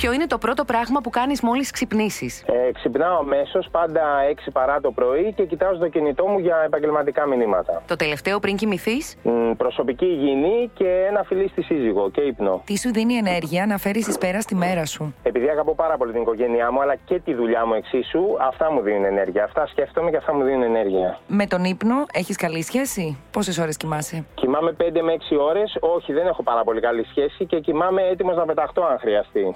Ποιο 0.02 0.14
είναι 0.14 0.28
το 0.28 0.38
πρώτο 0.38 0.66
πράγμα 0.66 1.02
που 1.02 1.10
κάνεις 1.10 1.42
μόλις 1.42 1.72
ξυπνήσεις; 1.72 2.44
Ε, 2.48 2.72
ξυπνάω 2.72 3.18
αμέσως, 3.20 3.68
πάντα 3.72 4.02
6 4.30 4.52
παρά 4.52 4.82
το 4.82 4.92
πρωί 4.92 5.34
και 5.36 5.46
κοιτάζω 5.46 5.80
το 5.80 5.88
κινητό 5.88 6.26
μου 6.26 6.40
για 6.40 6.62
επαγγελματικά 6.66 7.26
μηνύματα. 7.28 7.82
Το 7.88 7.96
τελευταίο 7.96 8.40
πριν 8.40 8.56
κοιμηθείς; 8.56 9.18
προσωπική 9.58 10.06
υγιεινή 10.06 10.70
και 10.74 11.06
ένα 11.10 11.24
φιλί 11.24 11.48
στη 11.48 11.62
σύζυγο 11.62 12.10
και 12.10 12.22
ύπνο. 12.22 12.62
Τι 12.66 12.78
σου 12.78 12.92
δίνει 12.92 13.14
ενέργεια 13.14 13.66
να 13.66 13.78
φέρεις 13.78 14.08
εις 14.08 14.18
πέρα 14.18 14.42
στη 14.42 14.56
μέρα 14.56 14.86
σου; 14.86 15.16
Επειδή 15.24 15.50
αγαπώ 15.50 15.76
πάρα 15.76 15.98
πολύ 15.98 16.12
την 16.12 16.22
οικογένειά 16.22 16.72
μου, 16.72 16.82
αλλά 16.82 16.96
και 16.96 17.20
τη 17.20 17.34
δουλειά 17.34 17.66
μου 17.66 17.74
εξίσου, 17.74 18.24
αυτά 18.40 18.72
μου 18.72 18.82
δίνουν 18.82 19.04
ενέργεια. 19.04 19.44
Αυτά 19.44 19.68
σκέφτομαι 19.68 20.10
και 20.12 20.18
αυτά 20.18 20.34
μου 20.34 20.44
δίνουν 20.44 20.64
ενέργεια. 20.64 21.20
Με 21.28 21.46
τον 21.46 21.64
ύπνο 21.64 22.06
έχεις 22.14 22.36
καλή 22.36 22.62
σχέση; 22.64 23.18
Πόσες 23.32 23.58
ώρες 23.58 23.78
κοιμάσαι; 23.78 24.26
Κοιμάμαι 24.34 24.72
5 24.72 25.02
με 25.02 25.14
6 25.14 25.38
ώρες. 25.38 25.78
Όχι, 25.80 26.14
δεν 26.14 26.28
έχω 26.28 26.44
πάρα 26.44 26.64
πολύ 26.64 26.80
καλή 26.80 27.06
σχέση 27.10 27.46
και 27.46 27.60
κοιμάμαι 27.60 28.02
έτοιμος 28.02 28.36
να 28.36 28.46
πεταχτώ 28.46 28.84
αν 28.84 29.00
χρειαστεί. 29.00 29.54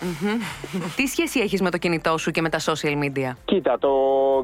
Τι 0.96 1.06
σχέση 1.06 1.40
έχεις 1.40 1.62
με 1.62 1.70
το 1.70 1.78
κινητό 1.78 2.18
σου 2.18 2.32
και 2.32 2.42
με 2.42 2.50
τα 2.50 2.60
social 2.60 2.96
media; 3.04 3.32
Κοίτα, 3.46 3.78
το 3.80 3.92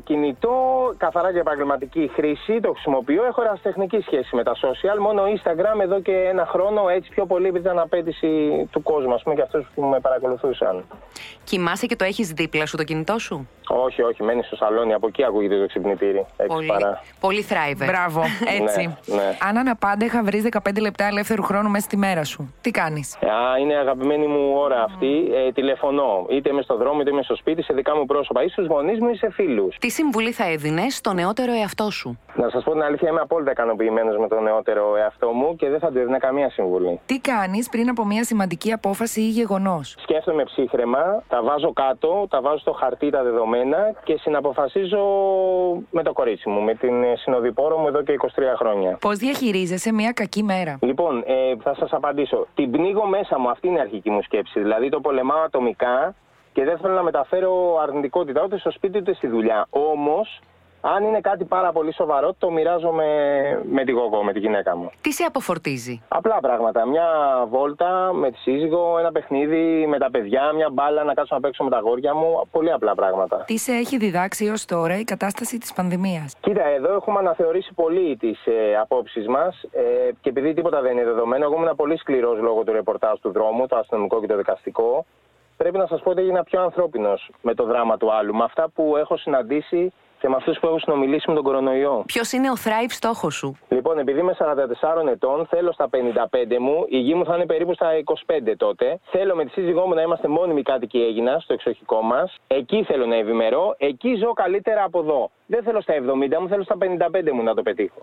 κινητό 0.03 0.55
καθαρά 0.98 1.29
για 1.29 1.39
επαγγελματική 1.39 2.12
χρήση 2.13 2.60
το 2.60 2.71
χρησιμοποιώ. 2.71 3.25
Έχω 3.25 3.41
ερασιτεχνική 3.41 4.00
σχέση 4.05 4.36
με 4.36 4.43
τα 4.43 4.53
social. 4.55 4.98
Μόνο 5.00 5.24
Instagram 5.24 5.79
εδώ 5.81 6.01
και 6.01 6.12
ένα 6.12 6.45
χρόνο 6.45 6.89
έτσι 6.89 7.10
πιο 7.10 7.25
πολύ 7.25 7.48
επειδή 7.48 7.63
ήταν 7.63 7.79
απέτηση 7.79 8.29
του 8.71 8.83
κόσμου, 8.83 9.13
ας 9.13 9.24
πούμε, 9.24 9.36
και 9.36 9.41
αυτούς 9.41 9.65
που 9.75 9.81
με 9.81 10.00
παρακολουθούσαν. 10.00 10.83
Κοιμάσαι 11.43 11.86
και 11.86 11.95
το 11.95 12.03
έχεις 12.03 12.31
δίπλα 12.31 12.65
σου 12.65 12.77
το 12.77 12.83
κινητό 12.83 13.19
σου; 13.19 13.50
Όχι, 13.67 14.01
όχι, 14.01 14.24
μένεις 14.24 14.45
στο 14.45 14.55
σαλόνι. 14.55 14.93
Από 14.93 15.07
εκεί 15.07 15.24
ακούγεται 15.24 15.60
το 15.60 15.67
ξυπνητήρι. 15.67 16.25
Πολύ, 16.48 16.71
πολύ 17.19 17.41
θράιβε. 17.41 17.86
Μπράβο, 17.86 18.21
έτσι. 18.62 18.98
ναι, 19.05 19.15
ναι. 19.15 19.38
Αν 19.48 19.57
αναπάντεχα 19.57 20.24
βρεις 20.24 20.48
15 20.51 20.81
λεπτά 20.81 21.05
ελεύθερου 21.05 21.43
χρόνου 21.43 21.69
μέσα 21.69 21.86
στη 21.86 21.98
μέρα 21.98 22.24
σου, 22.24 22.53
τι 22.62 22.71
κάνεις; 22.71 23.17
είναι 23.62 23.75
αγαπημένη 23.75 24.27
μου 24.27 24.53
ώρα 24.57 24.83
αυτή. 24.83 25.29
Ε, 25.33 25.51
τηλεφωνώ. 25.81 26.25
Είτε 26.29 26.50
είμαι 26.50 26.61
στο 26.61 26.77
δρόμο, 26.77 27.01
είτε 27.01 27.09
είμαι 27.09 27.21
στο 27.23 27.35
σπίτι, 27.35 27.63
σε 27.63 27.73
δικά 27.73 27.95
μου 27.95 28.05
πρόσωπα, 28.05 28.43
ή 28.43 28.47
στου 28.47 28.65
γονείς 28.65 29.00
μου 29.00 29.09
ή 29.09 29.15
σε 29.15 29.29
φίλους. 29.31 29.75
Τι 29.79 29.89
συμβουλή 29.89 30.31
θα 30.31 30.45
έδινες 30.51 30.95
στο 30.95 31.13
νεότερο 31.13 31.51
εαυτό 31.53 31.89
σου; 31.91 32.19
Να 32.35 32.50
σας 32.50 32.63
πω 32.63 32.71
την 32.71 32.81
αλήθεια, 32.83 33.09
είμαι 33.09 33.19
απόλυτα 33.19 33.51
ικανοποιημένος 33.51 34.17
με 34.17 34.27
τον 34.27 34.43
νεότερο 34.43 34.95
εαυτό 34.95 35.29
μου 35.31 35.55
και 35.55 35.69
δεν 35.69 35.79
θα 35.79 35.91
του 35.91 35.97
έδινα 35.97 36.17
καμία 36.19 36.50
συμβουλή. 36.50 37.00
Τι 37.05 37.19
κάνεις 37.19 37.69
πριν 37.69 37.89
από 37.89 38.05
μια 38.05 38.23
σημαντική 38.23 38.71
απόφαση 38.71 39.21
ή 39.21 39.27
γεγονός; 39.29 39.95
Σκέφτομαι 40.01 40.43
ψύχρεμα, 40.43 41.23
τα 41.27 41.43
βάζω 41.43 41.73
κάτω, 41.73 42.27
τα 42.29 42.41
βάζω 42.41 42.57
στο 42.57 42.71
χαρτί 42.71 43.09
τα 43.09 43.23
δεδομένα 43.23 43.77
και 44.03 44.17
συναποφασίζω 44.17 45.01
με 45.91 46.03
το 46.03 46.13
κορίτσι 46.13 46.50
μου, 46.50 46.61
με 46.61 46.73
την 46.73 46.93
συνοδοιπόρο 47.15 47.77
μου 47.77 47.88
εδώ 47.88 48.01
και 48.03 48.13
23 48.21 48.27
χρόνια. 48.57 48.97
Πώς 49.01 49.17
διαχειρίζεσαι 49.17 49.93
μια 49.93 50.11
κακή 50.11 50.43
μέρα; 50.43 50.77
Λοιπόν, 50.81 51.23
ε, 51.25 51.55
θα 51.63 51.75
σας 51.75 51.93
απαντήσω. 51.93 52.47
Την 52.55 52.71
πνίγω 52.71 53.05
μέσα 53.05 53.39
μου, 53.39 53.50
αυτή 53.50 53.67
είναι 53.67 53.77
η 53.77 53.81
αρχική 53.81 54.09
μου 54.09 54.21
σκέψη. 54.21 54.59
Δηλαδή 54.59 54.89
το 54.89 55.00
πολεμάω 55.00 55.41
ατομικά 55.41 55.70
και 56.53 56.63
δεν 56.63 56.77
θέλω 56.77 56.93
να 56.93 57.03
μεταφέρω 57.03 57.79
αρνητικότητα 57.81 58.43
ούτε 58.43 58.57
στο 58.57 58.71
σπίτι 58.71 58.97
ούτε 58.97 59.13
στη 59.13 59.27
δουλειά. 59.27 59.67
Όμως 59.69 60.39
αν 60.81 61.03
είναι 61.03 61.21
κάτι 61.21 61.45
πάρα 61.45 61.71
πολύ 61.71 61.93
σοβαρό, 61.93 62.33
το 62.37 62.51
μοιράζομαι 62.51 63.05
με 63.71 63.83
τη 63.83 63.91
γογό, 63.91 64.23
με 64.23 64.33
τη 64.33 64.39
γυναίκα 64.39 64.75
μου. 64.75 64.91
Τι 65.01 65.11
σε 65.11 65.23
αποφορτίζει; 65.23 66.01
Απλά 66.07 66.39
πράγματα. 66.39 66.85
Μια 66.87 67.05
βόλτα 67.49 68.13
με 68.13 68.31
τη 68.31 68.37
σύζυγο, 68.37 68.97
ένα 68.99 69.11
παιχνίδι 69.11 69.87
με 69.87 69.97
τα 69.97 70.11
παιδιά, 70.11 70.53
μια 70.53 70.69
μπάλα 70.71 71.03
να 71.03 71.13
κάτσω 71.13 71.35
να 71.35 71.41
παίξω 71.41 71.63
με 71.63 71.69
τα 71.69 71.79
γόρια 71.79 72.15
μου. 72.15 72.47
Πολύ 72.51 72.71
απλά 72.71 72.95
πράγματα. 72.95 73.43
Τι 73.47 73.57
σε 73.57 73.71
έχει 73.71 73.97
διδάξει 73.97 74.49
ως 74.49 74.65
τώρα 74.65 74.99
η 74.99 75.03
κατάσταση 75.03 75.57
της 75.57 75.73
πανδημίας; 75.73 76.35
Κοίτα, 76.39 76.65
εδώ 76.65 76.93
έχουμε 76.93 77.19
αναθεωρήσει 77.19 77.73
πολύ 77.73 78.17
τις 78.17 78.45
ε, 78.45 78.77
απόψεις 78.77 79.27
μας 79.27 79.63
ε, 79.71 79.81
και 80.21 80.29
επειδή 80.29 80.53
τίποτα 80.53 80.81
δεν 80.81 80.91
είναι 80.91 81.03
δεδομένο, 81.03 81.43
εγώ 81.43 81.55
ήμουν 81.55 81.75
πολύ 81.75 81.97
σκληρός 81.97 82.39
λόγω 82.39 82.63
του 82.63 82.71
ρεπορτάζ 82.71 83.19
του 83.19 83.31
δρόμου, 83.31 83.67
το 83.67 83.75
αστυνομικό 83.75 84.19
και 84.19 84.27
το 84.27 84.37
δικαστικό. 84.37 85.05
Πρέπει 85.62 85.77
να 85.77 85.88
σας 85.88 86.01
πω 86.01 86.10
ότι 86.10 86.22
έγινα 86.22 86.44
πιο 86.44 86.62
ανθρώπινος 86.62 87.30
με 87.41 87.53
το 87.53 87.63
δράμα 87.65 87.98
του 87.98 88.13
άλλου. 88.13 88.36
Με 88.36 88.44
αυτά 88.44 88.70
που 88.70 88.96
έχω 88.98 89.18
συναντήσει 89.18 89.94
και 90.20 90.30
με 90.30 90.36
αυτούς 90.36 90.60
που 90.60 90.68
έχω 90.68 90.80
συνομιλήσει 90.80 91.25
με 91.27 91.36
τον 91.36 91.44
κορονοϊό. 91.44 92.03
Ποιος 92.06 92.32
είναι 92.32 92.50
ο 92.50 92.53
Thrive 92.63 92.89
στόχος 92.89 93.36
σου, 93.36 93.58
Λοιπόν, 93.70 94.00
επειδή 94.00 94.20
είμαι 94.20 94.36
44 94.39 95.08
ετών, 95.08 95.46
θέλω 95.50 95.72
στα 95.72 95.89
55 95.89 96.60
μου, 96.60 96.86
η 96.89 96.98
γη 96.98 97.13
μου 97.13 97.25
θα 97.25 97.36
είναι 97.36 97.46
περίπου 97.46 97.74
στα 97.74 97.88
25 98.03 98.56
τότε. 98.58 99.00
Θέλω 99.12 99.36
με 99.36 99.46
τη 99.46 99.51
σύζυγό 99.51 99.88
μου 99.88 99.94
να 99.94 100.01
είμαστε 100.01 100.27
μόνιμοι 100.27 100.62
κάτοικοι 100.62 101.01
Έγινας, 101.01 101.44
στο 101.44 101.53
εξοχικό 101.53 102.01
μας. 102.01 102.36
Εκεί 102.48 102.84
θέλω 102.84 103.06
να 103.06 103.15
ευημερώ, 103.15 103.75
εκεί 103.77 104.15
ζω 104.15 104.34
καλύτερα 104.34 104.84
από 104.84 105.00
εδώ. 105.00 105.32
Δεν 105.46 105.63
θέλω 105.63 105.82
στα 105.82 105.94
70 105.94 106.39
μου, 106.39 106.48
θέλω 106.48 106.63
στα 106.63 106.77
55 106.77 107.32
μου 107.34 107.44
να 107.44 107.53
το 107.53 107.62
πετύχω. 107.62 108.00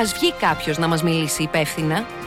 Α 0.00 0.02
βγει 0.14 0.32
κάποιος 0.32 0.78
να 0.78 0.88
μας 0.88 1.02
μιλήσει 1.02 1.42
υπεύθυνα; 1.42 2.23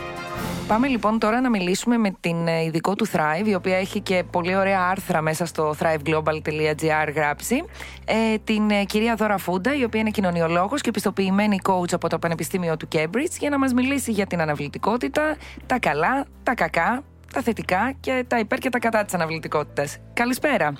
Πάμε 0.67 0.87
λοιπόν 0.87 1.19
τώρα 1.19 1.41
να 1.41 1.49
μιλήσουμε 1.49 1.97
με 1.97 2.15
την 2.19 2.47
ε, 2.47 2.63
ειδικό 2.63 2.95
του 2.95 3.07
Thrive, 3.07 3.45
η 3.45 3.55
οποία 3.55 3.77
έχει 3.77 3.99
και 3.99 4.23
πολύ 4.31 4.55
ωραία 4.55 4.87
άρθρα 4.91 5.21
μέσα 5.21 5.45
στο 5.45 5.75
thriveglobal.gr 5.79 7.13
γράψει. 7.15 7.63
Ε, 8.05 8.37
την 8.43 8.69
ε, 8.69 8.83
κυρία 8.83 9.15
Δώρα 9.15 9.37
Φούντα, 9.37 9.75
η 9.75 9.83
οποία 9.83 9.99
είναι 9.99 10.09
κοινωνιολόγος 10.09 10.81
και 10.81 10.89
επιστοποιημένη 10.89 11.59
coach 11.63 11.93
από 11.93 12.09
το 12.09 12.19
Πανεπιστήμιο 12.19 12.77
του 12.77 12.87
Cambridge, 12.95 13.35
για 13.39 13.49
να 13.49 13.57
μας 13.57 13.73
μιλήσει 13.73 14.11
για 14.11 14.25
την 14.25 14.41
αναβλητικότητα, 14.41 15.37
τα 15.65 15.79
καλά, 15.79 16.25
τα 16.43 16.53
κακά, 16.53 17.03
τα 17.33 17.41
θετικά 17.41 17.93
και 17.99 18.25
τα 18.27 18.39
υπέρ 18.39 18.57
και 18.57 18.69
τα 18.69 18.79
κατά 18.79 19.03
της 19.03 19.13
αναβλητικότητας. 19.13 19.97
Καλησπέρα. 20.13 20.73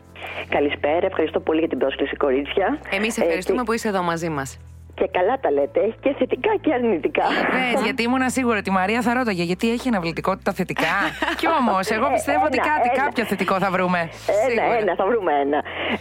Καλησπέρα, 0.50 1.06
ευχαριστώ 1.06 1.40
πολύ 1.40 1.60
για 1.60 1.70
την 1.70 1.78
πρόσκληση, 1.78 2.16
κορίτσια. 2.16 2.80
Εμείς 2.90 3.18
ευχαριστούμε 3.18 3.64
που 3.64 3.74
είσαι 3.74 3.88
εδώ 3.88 4.02
μαζί 4.02 4.30
μας. 4.30 4.58
Και 5.00 5.08
καλά 5.18 5.36
τα 5.44 5.50
λέτε. 5.52 5.80
Έχει 5.80 5.98
και 6.06 6.14
θετικά 6.20 6.52
και 6.62 6.74
αρνητικά. 6.74 7.26
Πες, 7.56 7.82
γιατί 7.84 8.02
ήμουν 8.04 8.24
σίγουρη 8.38 8.58
ότι 8.58 8.70
η 8.70 8.78
Μαρία 8.82 9.02
θα 9.02 9.14
ρώταγε 9.14 9.44
γιατί 9.44 9.66
έχει 9.72 9.88
αναβλητικότητα 9.88 10.52
θετικά. 10.60 10.96
Κι 11.40 11.48
όμως, 11.60 11.90
εγώ 11.90 12.08
πιστεύω 12.18 12.44
ότι 12.46 12.58
κάτι, 12.72 12.88
κάποιο 13.04 13.24
θετικό 13.26 13.56
θα 13.64 13.70
βρούμε. 13.76 14.00
Ένα, 14.48 14.64
ένα, 14.80 14.96
θα 14.96 15.06
βρούμε 15.06 15.32
ένα. 15.46 15.60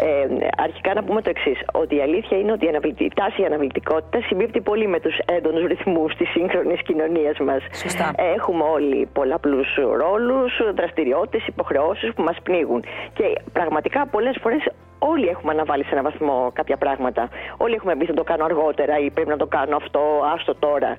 Ε, 0.09 0.49
αρχικά 0.67 0.95
να 0.95 1.03
πούμε 1.05 1.23
το 1.23 1.31
εξής: 1.35 1.59
Ότι 1.73 1.95
η 1.97 2.01
αλήθεια 2.01 2.39
είναι 2.39 2.53
ότι 2.53 2.65
η, 3.05 3.11
τάση 3.15 3.45
αναβλητικότητας 3.45 4.25
συμπίπτει 4.25 4.61
πολύ 4.61 4.87
με 4.89 5.01
τους 5.01 5.17
έντονους 5.37 5.65
ρυθμούς 5.67 6.15
της 6.19 6.29
σύγχρονης 6.29 6.83
κοινωνίας 6.83 7.39
μας. 7.39 7.63
Σωστά. 7.83 8.13
Έχουμε 8.37 8.63
όλοι 8.77 9.09
πολλαπλούς 9.13 9.69
ρόλους, 10.03 10.53
δραστηριότητες, 10.75 11.47
υποχρεώσεις 11.47 12.13
που 12.15 12.23
μας 12.23 12.37
πνίγουν. 12.43 12.85
Και 13.13 13.25
πραγματικά 13.53 14.07
πολλές 14.07 14.37
φορές 14.43 14.63
όλοι 14.99 15.27
έχουμε 15.29 15.53
αναβάλει 15.53 15.85
σε 15.85 15.91
έναν 15.93 16.05
βαθμό 16.05 16.51
κάποια 16.55 16.77
πράγματα. 16.77 17.29
Όλοι 17.57 17.75
έχουμε 17.75 17.97
πει 17.97 18.07
θα 18.07 18.15
το 18.15 18.25
κάνω 18.25 18.45
αργότερα 18.45 18.99
ή 18.99 19.11
πρέπει 19.11 19.29
να 19.29 19.37
το 19.37 19.47
κάνω 19.47 19.77
αυτό, 19.77 20.01
άστο 20.35 20.55
τώρα. 20.55 20.97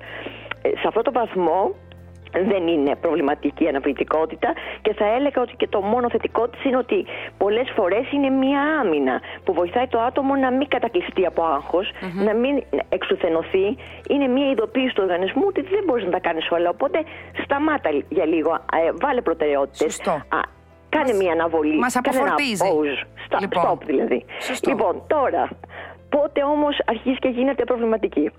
Ε, 0.62 0.68
σε 0.68 0.86
αυτό 0.86 1.02
το 1.02 1.12
βαθμό 1.12 1.74
δεν 2.32 2.66
είναι 2.66 2.96
προβληματική 2.96 3.64
η 3.64 3.68
αναβλητικότητα 3.68 4.52
και 4.82 4.94
θα 4.94 5.04
έλεγα 5.04 5.42
ότι 5.42 5.54
και 5.56 5.66
το 5.66 5.80
μόνο 5.80 6.10
θετικό 6.10 6.48
της 6.48 6.64
είναι 6.64 6.76
ότι 6.76 7.06
πολλές 7.38 7.72
φορές 7.76 8.12
είναι 8.12 8.28
μία 8.28 8.60
άμυνα 8.80 9.20
που 9.44 9.52
βοηθάει 9.52 9.86
το 9.86 10.00
άτομο 10.00 10.34
να 10.34 10.50
μην 10.50 10.68
κατακλειστεί 10.68 11.26
από 11.26 11.42
αγχος 11.44 11.90
να 12.24 12.34
μην 12.34 12.62
εξουθενωθεί. 12.88 13.76
Είναι 14.08 14.26
μία 14.26 14.50
ειδοποίηση 14.50 14.94
του 14.94 15.02
οργανισμού 15.04 15.44
ότι 15.46 15.60
δεν 15.60 15.82
μπορείς 15.86 16.04
να 16.04 16.10
τα 16.10 16.20
κάνεις 16.20 16.50
όλα. 16.50 16.68
Οπότε 16.68 16.98
σταμάτα 17.42 17.90
για 18.08 18.26
λίγο, 18.26 18.52
ε, 18.52 18.90
βάλε 19.00 19.20
προτεραιότητες. 19.20 19.92
Σωστό. 19.94 20.22
Κάνε 20.88 21.12
μια 21.12 21.32
αναβολή. 21.32 21.78
Μας 21.78 21.96
αποφορτίζει. 21.96 22.64
Stop, 23.28 23.40
λοιπόν, 23.40 23.62
stop 23.64 23.82
δηλαδή. 23.86 24.24
Σωστό. 24.40 24.70
Λοιπόν, 24.70 25.02
τώρα, 25.06 25.48
πότε 26.08 26.42
όμως 26.42 26.80
αρχίζει 26.84 27.16
και 27.16 27.28
γίνεται 27.28 27.64
προβληματική; 27.64 28.30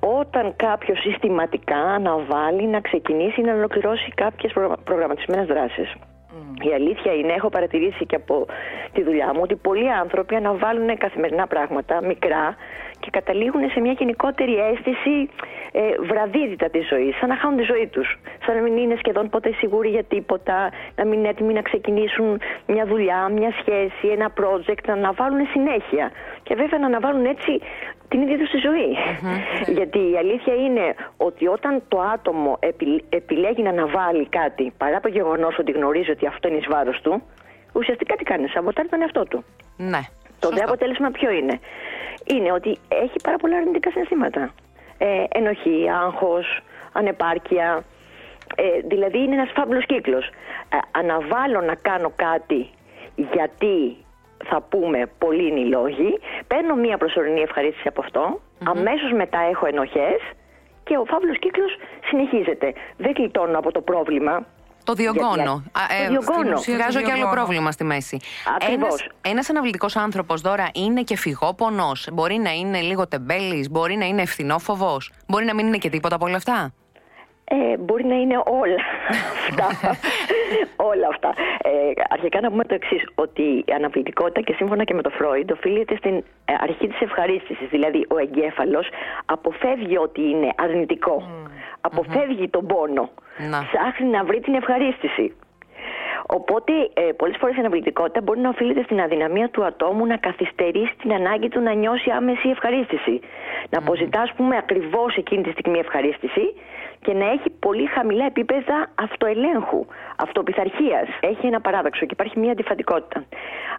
Όταν 0.00 0.54
κάποιος 0.56 0.98
συστηματικά 0.98 1.76
αναβάλει 1.76 2.66
να 2.66 2.80
ξεκινήσει 2.80 3.40
να 3.40 3.52
ολοκληρώσει 3.52 4.12
κάποιες 4.14 4.52
προ... 4.52 4.76
προγραμματισμένες 4.84 5.46
δράσεις. 5.46 5.94
Η 6.60 6.72
αλήθεια 6.74 7.12
είναι, 7.14 7.32
έχω 7.32 7.48
παρατηρήσει 7.48 8.06
και 8.06 8.16
από 8.16 8.46
τη 8.92 9.02
δουλειά 9.02 9.30
μου, 9.34 9.40
ότι 9.42 9.56
πολλοί 9.56 9.92
άνθρωποι 9.92 10.34
αναβάλουν 10.34 10.98
καθημερινά 10.98 11.46
πράγματα, 11.46 12.04
μικρά, 12.04 12.56
και 13.02 13.10
καταλήγουν 13.10 13.70
σε 13.70 13.80
μια 13.80 13.94
γενικότερη 13.98 14.54
αίσθηση 14.66 15.16
ε, 15.72 15.80
βραδύτητα 16.10 16.68
της 16.70 16.84
ζωής, 16.88 17.16
σαν 17.18 17.28
να 17.28 17.36
χάνουν 17.36 17.56
τη 17.56 17.64
ζωή 17.72 17.86
τους. 17.94 18.08
Σαν 18.44 18.54
να 18.56 18.62
μην 18.62 18.76
είναι 18.76 18.96
σχεδόν 19.02 19.28
ποτέ 19.28 19.50
σίγουροι 19.60 19.88
για 19.88 20.04
τίποτα, 20.04 20.70
να 20.96 21.04
μην 21.04 21.18
είναι 21.18 21.28
έτοιμοι 21.28 21.52
να 21.52 21.62
ξεκινήσουν 21.62 22.40
μια 22.66 22.84
δουλειά, 22.86 23.28
μια 23.38 23.50
σχέση, 23.60 24.06
ένα 24.16 24.28
project, 24.40 24.84
να 24.86 24.92
αναβάλουν 24.92 25.46
συνέχεια. 25.54 26.10
Και 26.42 26.54
βέβαια 26.54 26.78
να 26.78 26.86
αναβάλουν 26.86 27.24
έτσι 27.24 27.52
την 28.08 28.20
ίδια 28.22 28.38
τους 28.38 28.50
τη 28.50 28.58
ζωη 28.58 28.88
Γιατί 29.78 29.98
η 29.98 30.16
αλήθεια 30.16 30.54
είναι 30.54 30.94
ότι 31.16 31.46
όταν 31.46 31.82
το 31.88 32.00
άτομο 32.00 32.58
επιλέγει 33.08 33.62
να 33.62 33.70
αναβάλει 33.70 34.26
κάτι 34.28 34.72
παρά 34.76 35.00
το 35.00 35.08
γεγονός 35.08 35.58
ότι 35.58 35.72
γνωρίζει 35.72 36.10
ότι 36.10 36.26
αυτό 36.26 36.48
είναι 36.48 36.56
εις 36.56 36.66
βάρος 36.68 37.00
του, 37.02 37.22
ουσιαστικά 37.72 38.14
τι 38.16 38.24
κάνει, 38.24 38.48
σαμποτάρει 38.48 38.88
τον 38.88 39.00
εαυτό 39.02 39.22
του. 39.24 39.44
Ναι. 39.76 40.00
Το 40.40 40.48
δε 40.48 40.62
αποτέλεσμα 40.62 41.10
ποιο 41.10 41.30
είναι; 41.30 41.60
Είναι 42.24 42.52
ότι 42.52 42.78
έχει 42.88 43.14
πάρα 43.22 43.36
πολλά 43.36 43.56
αρνητικά 43.56 43.90
συναισθήματα. 43.90 44.54
Ε, 44.98 45.24
ενοχή, 45.28 45.90
άγχος, 46.04 46.60
ανεπάρκεια. 46.92 47.84
Ε, 48.56 48.80
δηλαδή 48.84 49.18
είναι 49.18 49.34
ένας 49.34 49.50
φαύλος 49.54 49.86
κύκλος. 49.86 50.26
Ε, 50.26 50.78
αναβάλω 50.90 51.60
να 51.60 51.74
κάνω 51.74 52.12
κάτι 52.16 52.70
γιατί 53.14 53.96
θα 54.44 54.60
πούμε 54.60 55.10
πολλοί 55.18 55.48
είναι 55.48 55.60
οι 55.60 55.64
λόγοι. 55.68 56.18
Παίρνω 56.46 56.74
μία 56.74 56.98
προσωρινή 56.98 57.40
ευχαρίστηση 57.40 57.88
από 57.88 58.00
αυτό. 58.00 58.40
Αμέσως 58.64 59.12
μετά 59.12 59.38
έχω 59.50 59.66
ενοχές 59.66 60.20
και 60.84 60.96
ο 60.96 61.04
φαύλος 61.04 61.38
κύκλος 61.38 61.76
συνεχίζεται. 62.04 62.72
Δεν 62.96 63.12
κλειτώνω 63.12 63.58
από 63.58 63.72
το 63.72 63.80
πρόβλημα 63.80 64.46
Το 64.84 64.92
διωγγώνω. 64.92 65.62
Ε, 65.88 66.04
το 66.04 66.08
διωγγώνω. 66.08 66.60
Βγάζω 66.60 67.00
και 67.00 67.12
άλλο 67.12 67.28
πρόβλημα 67.28 67.72
στη 67.72 67.84
μέση. 67.84 68.18
Ακριβώς. 68.56 69.10
Ένας 69.20 69.50
αναβλητικός 69.50 69.96
άνθρωπος 69.96 70.40
τώρα 70.40 70.68
είναι 70.74 71.02
και 71.02 71.16
φυγόπονος. 71.16 72.08
Μπορεί 72.12 72.36
να 72.36 72.50
είναι 72.50 72.80
λίγο 72.80 73.08
τεμπέλης, 73.08 73.70
μπορεί 73.70 73.96
να 73.96 74.04
είναι 74.04 74.22
ευθυνόφοβος. 74.22 75.12
Μπορεί 75.26 75.44
να 75.44 75.54
μην 75.54 75.66
είναι 75.66 75.78
και 75.78 75.90
τίποτα 75.90 76.14
από 76.14 76.24
όλα 76.26 76.36
αυτά. 76.36 76.72
Ε, 77.44 77.76
μπορεί 77.76 78.04
να 78.04 78.14
είναι 78.14 78.42
όλα 78.44 78.82
αυτά. 79.48 79.96
όλα 80.90 81.08
αυτά. 81.08 81.34
Ε, 81.62 81.70
αρχικά 82.08 82.40
να 82.40 82.50
πούμε 82.50 82.64
το 82.64 82.74
εξής, 82.74 83.08
ότι 83.14 83.42
η 83.42 83.72
αναβλητικότητα 83.72 84.40
και 84.40 84.52
σύμφωνα 84.52 84.84
και 84.84 84.94
με 84.94 85.02
το 85.02 85.10
Φρόιντ 85.10 85.50
οφείλεται 85.50 85.96
στην 85.96 86.14
ε, 86.44 86.54
αρχή 86.60 86.88
της 86.88 87.00
ευχαρίστησης. 87.00 87.68
Δηλαδή 87.68 88.06
ο 88.08 88.18
εγκέφαλος 88.18 88.88
αποφεύγει 89.24 89.98
ότι 89.98 90.20
είναι 90.20 90.48
αρνητικό. 90.56 91.28
Αποφεύγει 91.80 92.48
τον 92.48 92.66
πόνο. 92.66 93.10
Να. 93.50 93.66
Ψάχνει 93.72 94.08
να 94.08 94.24
βρει 94.24 94.40
την 94.40 94.54
ευχαρίστηση. 94.54 95.34
Οπότε, 96.26 96.72
ε, 96.94 97.02
πολλές 97.16 97.36
φορές 97.40 97.56
η 97.56 97.58
αναβλητικότητα 97.58 98.20
μπορεί 98.20 98.40
να 98.40 98.48
οφείλεται 98.48 98.82
στην 98.82 99.00
αδυναμία 99.00 99.48
του 99.48 99.64
ατόμου 99.64 100.06
να 100.06 100.16
καθυστερήσει 100.16 100.94
την 101.02 101.12
ανάγκη 101.12 101.48
του 101.48 101.60
να 101.60 101.72
νιώσει 101.72 102.10
άμεση 102.10 102.48
ευχαρίστηση. 102.48 103.20
Να 103.70 103.78
αποζητά, 103.78 104.20
ας 104.20 104.32
πούμε, 104.36 104.56
ακριβώς 104.56 105.16
εκείνη 105.16 105.42
τη 105.42 105.50
στιγμή 105.50 105.78
ευχαρίστηση 105.78 106.54
και 107.02 107.12
να 107.12 107.30
έχει 107.30 107.50
πολύ 107.50 107.86
χαμηλά 107.86 108.24
επίπεδα 108.24 108.90
αυτοελέγχου, 108.94 109.86
αυτοπιθαρχίας. 110.16 111.08
Έχει 111.20 111.46
ένα 111.46 111.60
παράδοξο 111.60 112.06
και 112.06 112.12
υπάρχει 112.12 112.38
μια 112.38 112.52
αντιφατικότητα. 112.52 113.24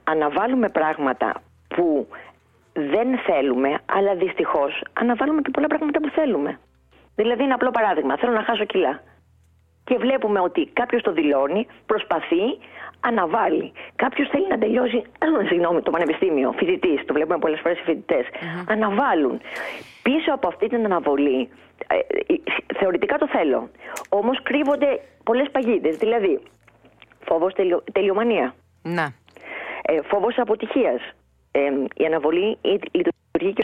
Αναβάλουμε 0.03 0.69
πράγματα 0.69 1.33
που 1.67 2.07
δεν 2.73 3.17
θέλουμε, 3.17 3.79
αλλά 3.85 4.15
δυστυχώς 4.15 4.83
αναβάλουμε 4.93 5.41
και 5.41 5.49
πολλά 5.51 5.67
πράγματα 5.67 5.99
που 5.99 6.09
θέλουμε. 6.09 6.59
Δηλαδή, 7.15 7.43
ένα 7.43 7.53
απλό 7.53 7.71
παράδειγμα. 7.71 8.17
Θέλω 8.17 8.31
να 8.31 8.43
χάσω 8.43 8.65
κιλά 8.65 9.01
και 9.83 9.97
βλέπουμε 9.97 10.39
ότι 10.39 10.69
κάποιος 10.73 11.01
το 11.01 11.11
δηλώνει, 11.11 11.67
προσπαθεί, 11.85 12.43
αναβάλει. 12.99 13.71
Κάποιος 13.95 14.29
θέλει 14.29 14.47
να 14.49 14.57
τελειώσει, 14.57 15.01
συγγνώμη, 15.47 15.81
το 15.81 15.91
πανεπιστήμιο, 15.91 16.51
φοιτητής, 16.57 17.05
το 17.05 17.13
βλέπουμε 17.13 17.37
πολλές 17.39 17.59
φορές 17.59 17.79
οι 17.79 17.83
φοιτητε 17.83 18.25
αναβάλουν. 18.67 19.41
Πίσω 20.03 20.33
από 20.33 20.47
αυτή 20.47 20.67
την 20.67 20.85
αναβολή, 20.85 21.39
ε, 21.39 21.43
ε, 21.43 21.72
θεωρητικά 22.77 23.17
το 23.17 23.27
θέλω. 23.27 23.69
Όμως 24.09 24.43
κρύβονται 24.43 24.99
πολλές 25.23 25.51
παγίδες. 25.51 25.97
Δηλαδή, 25.97 26.39
φόβος 27.25 27.53
τελειω, 27.53 27.83
τελειομανία. 27.91 28.55
Να. 28.81 29.13
Ε, 29.81 30.01
φόβος 30.01 30.37
αποτυχίας. 30.37 31.01
Ε, 31.51 31.59
η 31.95 32.05
αναβολή 32.05 32.57
λειτουργεί 32.91 33.53
και 33.53 33.63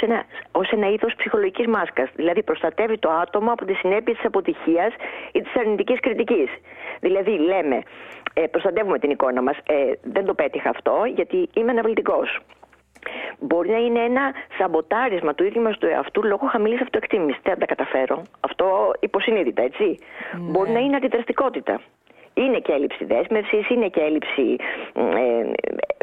ως 0.51 0.71
ένα, 0.71 0.86
ένα 0.86 0.93
είδος 0.93 1.15
ψυχολογικής 1.15 1.67
μάσκας. 1.67 2.10
Δηλαδή, 2.15 2.43
προστατεύει 2.43 2.97
το 2.97 3.10
άτομο 3.10 3.51
από 3.51 3.65
τις 3.65 3.77
συνέπειες 3.77 4.17
της 4.17 4.25
αποτυχίας 4.25 4.93
ή 5.32 5.41
της 5.41 5.55
αρνητικής 5.55 5.99
κριτικής. 5.99 6.49
Δηλαδή, 6.99 7.32
λέμε, 7.32 7.82
ε, 8.34 8.41
προστατεύουμε 8.41 8.99
την 8.99 9.10
εικόνα 9.10 9.41
μας. 9.41 9.58
Ε, 9.65 9.91
δεν 10.01 10.25
το 10.25 10.34
πέτυχα 10.34 10.69
αυτό, 10.69 11.03
γιατί 11.15 11.49
είμαι 11.53 11.71
αναβλητικός. 11.71 12.39
Μπορεί 13.40 13.70
να 13.70 13.78
είναι 13.78 14.00
ένα 14.00 14.34
σαμποτάρισμα 14.58 15.34
του 15.34 15.44
ίδιου 15.44 15.62
μας 15.62 15.78
του 15.78 15.86
εαυτού 15.86 16.24
λόγω 16.24 16.48
χαμηλής 16.48 16.82
αυτοεκτίμησης. 16.82 17.42
Δεν 17.44 17.60
τα 17.60 17.66
καταφέρω. 17.66 18.22
Αυτό 18.40 18.94
υποσυνείδητα, 19.00 19.62
έτσι. 19.62 19.84
Ναι. 19.84 20.52
Μπορεί 20.52 20.72
να 20.72 20.80
είναι 20.80 20.96
αντιδραστικότητα. 20.96 21.82
Είναι 22.34 22.60
και 22.60 22.72
έλλειψη 22.72 23.06
δέσμευσης, 23.06 23.70
είναι 23.70 23.88
και 23.88 24.00
έλλειψη 24.00 24.56
ε, 24.94 25.52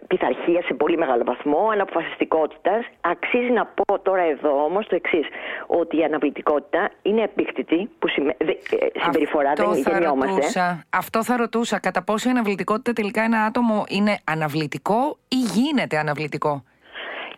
πειθαρχίας 0.06 0.64
σε 0.64 0.74
πολύ 0.74 0.96
μεγάλο 0.98 1.24
βαθμό, 1.24 1.68
αναποφασιστικότητας. 1.72 2.84
Αξίζει 3.00 3.50
να 3.50 3.66
πω 3.66 3.98
τώρα 3.98 4.22
εδώ 4.22 4.64
όμως 4.64 4.86
το 4.86 4.94
εξής, 4.94 5.26
ότι 5.66 5.96
η 5.96 6.04
αναβλητικότητα 6.04 6.90
είναι 7.02 7.22
επίκτητη, 7.22 7.90
που 7.98 8.08
ε, 8.36 8.44
συμπεριφορά 9.02 9.50
Αυτό 9.50 9.70
δεν 9.70 9.82
γεννιόμαστε. 9.86 10.34
Ρωτούσα, 10.34 10.84
αυτό 10.90 11.24
θα 11.24 11.36
ρωτούσα. 11.36 11.80
Κατά 11.80 12.02
πόσο 12.02 12.28
η 12.28 12.30
αναβλητικότητα 12.30 12.92
τελικά 12.92 13.22
ένα 13.22 13.44
άτομο 13.44 13.84
είναι 13.88 14.18
αναβλητικό 14.24 15.18
ή 15.28 15.36
γίνεται 15.36 15.98
αναβλητικό; 15.98 16.64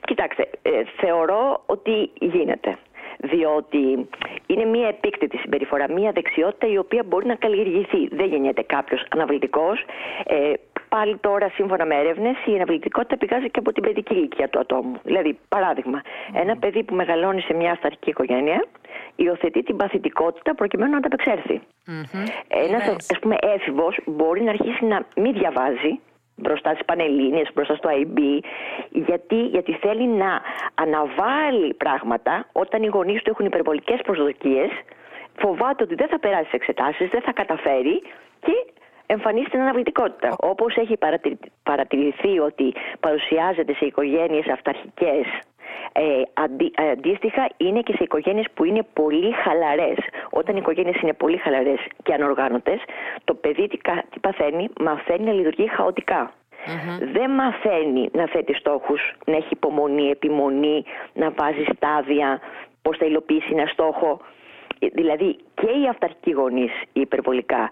Κοιτάξτε, 0.07 0.49
ε, 0.63 0.83
θεωρώ 0.97 1.63
ότι 1.67 2.11
γίνεται 2.15 2.79
διότι 3.19 4.09
είναι 4.47 4.65
μια 4.65 4.89
επίκτητη 4.89 5.37
συμπεριφορά, 5.37 5.93
μια 5.93 6.13
δεξιότητα 6.13 6.67
η 6.67 6.79
οποία 6.79 7.03
μπορεί 7.07 7.27
να 7.27 7.35
καλλιεργηθεί. 7.35 8.09
Δεν 8.09 8.27
γεννιέται 8.27 8.63
κάποιος 8.63 9.07
αναβλητικός. 9.09 9.85
Ε, 10.27 10.53
πάλι 10.89 11.17
τώρα, 11.17 11.49
σύμφωνα 11.49 11.85
με 11.85 11.95
έρευνες, 11.95 12.37
η 12.47 12.55
αναβλητικότητα 12.55 13.17
πηγάζει 13.17 13.51
και 13.51 13.59
από 13.59 13.73
την 13.73 13.83
παιδική 13.83 14.15
ηλικία 14.15 14.49
του 14.49 14.59
ατόμου. 14.59 15.01
Δηλαδή, 15.03 15.39
παράδειγμα, 15.49 16.03
ένα 16.33 16.57
παιδί 16.57 16.83
που 16.83 16.95
μεγαλώνει 16.95 17.41
σε 17.41 17.55
μια 17.55 17.71
αυταρχική 17.71 18.11
οικογένεια 18.11 18.65
υιοθετεί 19.17 19.63
την 19.63 19.77
παθητικότητα 19.77 20.55
προκειμένου 20.55 20.91
να 20.91 20.97
ανταπεξέλθει. 20.97 21.61
Mm-hmm. 21.87 22.27
Ένας, 22.49 22.89
ας 22.89 23.19
πούμε, 23.21 23.37
έφηβος 23.41 23.99
μπορεί 24.07 24.43
να 24.43 24.51
αρχίσει 24.51 24.85
να 24.85 25.07
μην 25.17 25.33
διαβάζει 25.33 26.01
μπροστά 26.39 26.71
στις 26.75 26.85
Πανελλήνιες, 26.85 27.49
μπροστά 27.55 27.75
στο 27.75 27.89
IB, 28.03 28.19
γιατί, 28.91 29.41
γιατί 29.47 29.73
θέλει 29.73 30.07
να 30.07 30.41
αναβάλει 30.75 31.75
πράγματα 31.75 32.47
όταν 32.53 32.83
οι 32.83 32.87
γονείς 32.87 33.23
του 33.23 33.31
έχουν 33.31 33.47
υπερβολικές 33.47 34.01
προσδοκίες, 34.03 34.71
φοβάται 35.41 35.83
ότι 35.83 35.95
δεν 35.95 36.09
θα 36.09 36.19
περάσει 36.19 36.45
τις 36.45 36.53
εξετάσεις, 36.53 37.09
δεν 37.09 37.23
θα 37.23 37.33
καταφέρει 37.33 38.03
και 38.41 38.53
εμφανίζει 39.07 39.49
την 39.51 39.61
αναβλητικότητα. 39.61 40.37
Όπως 40.39 40.77
έχει 40.77 40.97
παρατηρηθεί 41.63 42.39
ότι 42.39 42.75
παρουσιάζεται 43.01 43.75
σε 43.75 43.85
οικογένειες 43.85 44.47
αυταρχικές 44.49 45.27
ε, 45.93 46.23
αντί, 46.35 46.73
αντίστοιχα 46.93 47.49
είναι 47.57 47.81
και 47.81 47.93
σε 47.93 48.03
οικογένειες 48.03 48.47
που 48.55 48.65
είναι 48.65 48.83
πολύ 48.93 49.33
χαλαρές. 49.33 49.99
Όταν 50.31 50.55
οι 50.55 50.59
οικογένειες 50.63 51.01
είναι 51.01 51.13
πολύ 51.13 51.37
χαλαρές 51.37 51.79
και 52.03 52.13
ανοργάνωτες, 52.13 52.81
το 53.25 53.35
παιδί 53.35 53.69
τι, 53.69 53.79
τι 54.11 54.21
παθαίνει, 54.21 54.69
μαθαίνει 54.81 55.25
να 55.25 55.33
λειτουργεί 55.33 55.69
Δεν 57.13 57.31
μαθαίνει 57.31 58.09
να 58.13 58.27
θέτει 58.27 58.55
στόχους, 58.55 59.13
να 59.27 59.37
έχει 59.37 59.49
υπομονή, 59.51 60.11
επιμονή, 60.11 60.85
να 61.13 61.31
βάζει 61.31 61.65
στάδια, 61.75 62.41
πώς 62.83 62.97
θα 62.97 63.05
υλοποιήσει 63.07 63.49
ένα 63.53 63.67
στόχο. 63.67 64.21
Δηλαδή 64.93 65.37
και 65.55 65.71
οι 65.81 65.89
αυταρχικοί 65.89 66.31
γονείς, 66.31 66.73
υπερβολικά, 66.93 67.71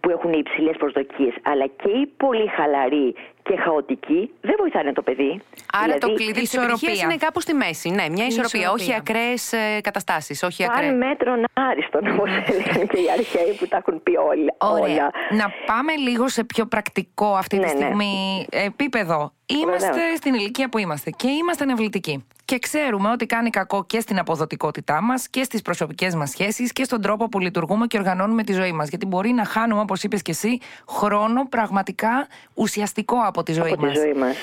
που 0.00 0.10
έχουν 0.10 0.32
υψηλές 0.32 0.76
προσδοκίες, 0.76 1.34
αλλά 1.42 1.66
και 1.66 1.90
οι 1.90 2.06
πολύ 2.16 2.46
χαλαροί 2.46 3.14
και 3.42 3.56
χαοτικοί 3.56 4.30
δεν 4.40 4.54
βοηθάνε 4.58 4.92
το 4.92 5.02
παιδί. 5.02 5.40
Άρα 5.72 5.84
δηλαδή, 5.84 6.00
το 6.00 6.12
κλειδί 6.14 6.40
της 6.40 6.54
επιτυχία 6.54 7.04
είναι 7.04 7.16
κάπου 7.16 7.40
στη 7.40 7.54
μέση. 7.54 7.88
Ναι, 7.90 8.08
μια 8.08 8.26
ισορροπία, 8.26 8.70
όχι 8.70 8.94
ακραίες 8.94 9.54
καταστάσεις. 9.80 10.42
Όχι 10.42 10.64
ακραίες... 10.64 10.90
Πάνε 10.90 11.06
μέτρον 11.06 11.44
άριστον, 11.52 12.06
όπως 12.12 12.28
έλεγαν 12.28 12.86
και 12.86 12.98
οι 12.98 13.10
αρχαίοι 13.18 13.56
που 13.58 13.66
τα 13.68 13.76
έχουν 13.76 14.02
πει 14.02 14.16
όλα. 14.16 14.80
Ωραία. 14.80 15.10
Να 15.30 15.52
πάμε 15.66 15.94
λίγο 15.94 16.28
σε 16.28 16.44
πιο 16.44 16.66
πρακτικό 16.66 17.34
αυτή 17.34 17.58
τη 17.58 17.66
ναι, 17.66 17.72
ναι. 17.72 17.84
στιγμή 17.84 18.46
επίπεδο. 18.50 19.32
Είμαστε 19.46 20.16
στην 20.16 20.34
ηλικία 20.34 20.68
που 20.68 20.78
είμαστε 20.78 21.10
και 21.10 21.28
είμαστε 21.28 21.64
νευλητικοί. 21.64 22.26
Και 22.44 22.58
ξέρουμε 22.58 23.10
ότι 23.10 23.26
κάνει 23.26 23.50
κακό 23.50 23.84
και 23.84 24.00
στην 24.00 24.18
αποδοτικότητά 24.18 25.02
μας 25.02 25.28
και 25.28 25.42
στις 25.42 25.62
προσωπικές 25.62 26.14
μας 26.14 26.30
σχέσεις 26.30 26.72
και 26.72 26.84
στον 26.84 27.00
τρόπο 27.00 27.28
που 27.28 27.38
λειτουργούμε 27.38 27.86
και 27.86 27.98
οργανώνουμε 27.98 28.42
τη 28.42 28.52
ζωή 28.52 28.72
μας. 28.72 28.88
Γιατί 28.88 29.06
μπορεί 29.06 29.30
να 29.30 29.44
χάνουμε, 29.44 29.80
όπως 29.80 30.02
είπες 30.02 30.22
και 30.22 30.30
εσύ, 30.30 30.58
χρόνο 30.88 31.46
πραγματικά 31.48 32.26
ουσιαστικό 32.54 33.16
από 33.32 33.42
τη 33.42 33.52
ζωή 33.52 34.12
μας. 34.14 34.36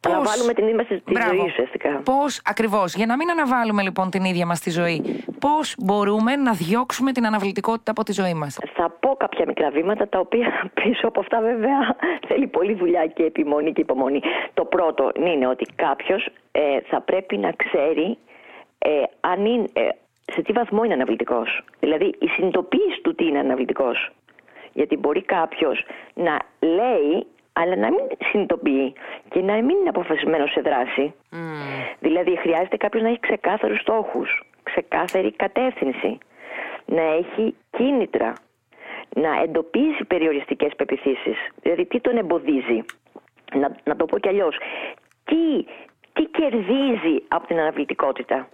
Πώς... 0.00 0.12
Αναβάλουμε 0.12 0.52
την 0.54 0.66
ίδια 0.66 0.84
στη 0.84 1.02
ζωή 1.28 1.46
ουσιαστικά. 1.46 2.00
Πώς 2.04 2.42
ακριβώς, 2.44 2.94
για 2.94 3.06
να 3.06 3.16
μην 3.16 3.30
αναβάλουμε 3.30 3.82
λοιπόν 3.82 4.10
την 4.10 4.24
ίδια 4.24 4.46
μας 4.46 4.60
τη 4.60 4.70
ζωή, 4.70 5.24
πώς 5.40 5.74
μπορούμε 5.78 6.36
να 6.36 6.52
διώξουμε 6.52 7.12
την 7.12 7.26
αναβλητικότητα 7.26 7.90
από 7.90 8.02
τη 8.02 8.12
ζωή 8.12 8.34
μας; 8.34 8.58
Θα 8.74 8.90
πω 9.00 9.16
κάποια 9.16 9.44
μικρά 9.46 9.70
βήματα, 9.70 10.08
τα 10.08 10.18
οποία 10.18 10.48
πίσω 10.82 11.06
από 11.06 11.20
αυτά 11.20 11.40
βέβαια 11.40 11.96
θέλει 12.28 12.46
πολλή 12.46 12.74
δουλειά 12.74 13.06
και 13.06 13.22
επιμονή 13.22 13.72
και 13.72 13.80
υπομονή. 13.80 14.20
Το 14.54 14.64
πρώτο 14.64 15.12
είναι 15.16 15.46
ότι 15.46 15.66
κάποιος 15.74 16.28
ε, 16.52 16.80
θα 16.90 17.00
πρέπει 17.00 17.36
να 17.36 17.52
ξέρει 17.52 18.18
ε, 18.78 18.90
αν 19.20 19.44
είναι, 19.44 19.64
ε, 19.72 19.88
σε 20.32 20.42
τι 20.42 20.52
βαθμό 20.52 20.84
είναι 20.84 20.94
αναβλητικός. 20.94 21.64
Δηλαδή 21.80 22.14
η 22.18 22.26
συνειδητοποίηση 22.26 23.00
του 23.02 23.14
τι 23.14 23.24
είναι 23.26 23.38
αναβλητικός. 23.38 24.10
Γιατί 24.72 24.96
μπορεί 24.96 25.22
κάποιος 25.22 25.84
να 26.14 26.38
λέει 26.60 27.26
αλλά 27.52 27.76
να 27.76 27.90
μην 27.90 28.06
συνειδητοποιεί 28.24 28.92
και 29.28 29.40
να 29.40 29.54
μην 29.54 29.68
είναι 29.68 29.88
αποφασισμένος 29.88 30.50
σε 30.50 30.60
δράση. 30.60 31.14
Mm. 31.32 31.36
Δηλαδή, 31.98 32.36
χρειάζεται 32.36 32.76
κάποιος 32.76 33.02
να 33.02 33.08
έχει 33.08 33.20
ξεκάθαρους 33.20 33.80
στόχους, 33.80 34.42
ξεκάθαρη 34.62 35.32
κατεύθυνση, 35.32 36.18
να 36.84 37.02
έχει 37.02 37.54
κίνητρα, 37.70 38.32
να 39.14 39.42
εντοπίσει 39.42 40.04
περιοριστικές 40.04 40.72
πεπιθήσεις. 40.76 41.36
Δηλαδή, 41.62 41.84
τι 41.86 42.00
τον 42.00 42.16
εμποδίζει. 42.16 42.84
Να, 43.54 43.76
να 43.84 43.96
το 43.96 44.04
πω 44.04 44.18
κι 44.18 44.28
αλλιώς. 44.28 44.56
Τι, 45.24 45.64
τι 46.12 46.24
κερδίζει 46.24 47.22
από 47.28 47.46
την 47.46 47.58
αναβλητικότητα. 47.58 48.48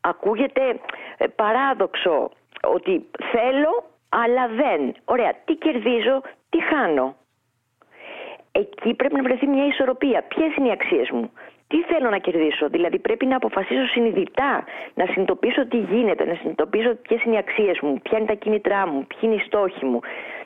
Ακούγεται 0.00 0.80
ε, 1.16 1.26
παράδοξο 1.26 2.30
ότι 2.62 3.10
θέλω 3.32 3.84
αλλά 4.08 4.48
δεν. 4.48 4.94
Ωραία, 5.04 5.34
τι 5.44 5.54
κερδίζω, 5.54 6.22
τι 6.48 6.62
χάνω 6.62 7.16
εκεί 8.64 8.94
πρέπει 8.94 9.14
να 9.14 9.22
βρεθεί 9.22 9.46
μια 9.46 9.66
ισορροπία. 9.66 10.22
Ποιες 10.22 10.56
είναι 10.56 10.68
οι 10.68 10.70
αξίες 10.70 11.10
μου, 11.10 11.30
τι 11.70 11.82
θέλω 11.82 12.10
να 12.10 12.18
κερδίσω; 12.18 12.68
Δηλαδή, 12.68 12.98
πρέπει 12.98 13.26
να 13.26 13.36
αποφασίσω 13.36 13.86
συνειδητά, 13.86 14.64
να 14.94 15.04
συνειδητοποιήσω 15.04 15.66
τι 15.66 15.76
γίνεται, 15.76 16.24
να 16.24 16.34
συνειδητοποιήσω 16.34 16.94
ποιες 16.94 17.22
είναι 17.24 17.34
οι 17.34 17.38
αξίες 17.38 17.80
μου, 17.80 18.00
ποια 18.02 18.18
είναι 18.18 18.26
τα 18.26 18.34
κίνητρά 18.34 18.86
μου, 18.86 19.06
ποιοι 19.06 19.18
είναι 19.22 19.34
οι 19.34 19.44
στόχοι 19.46 19.84
μου. 19.84 20.00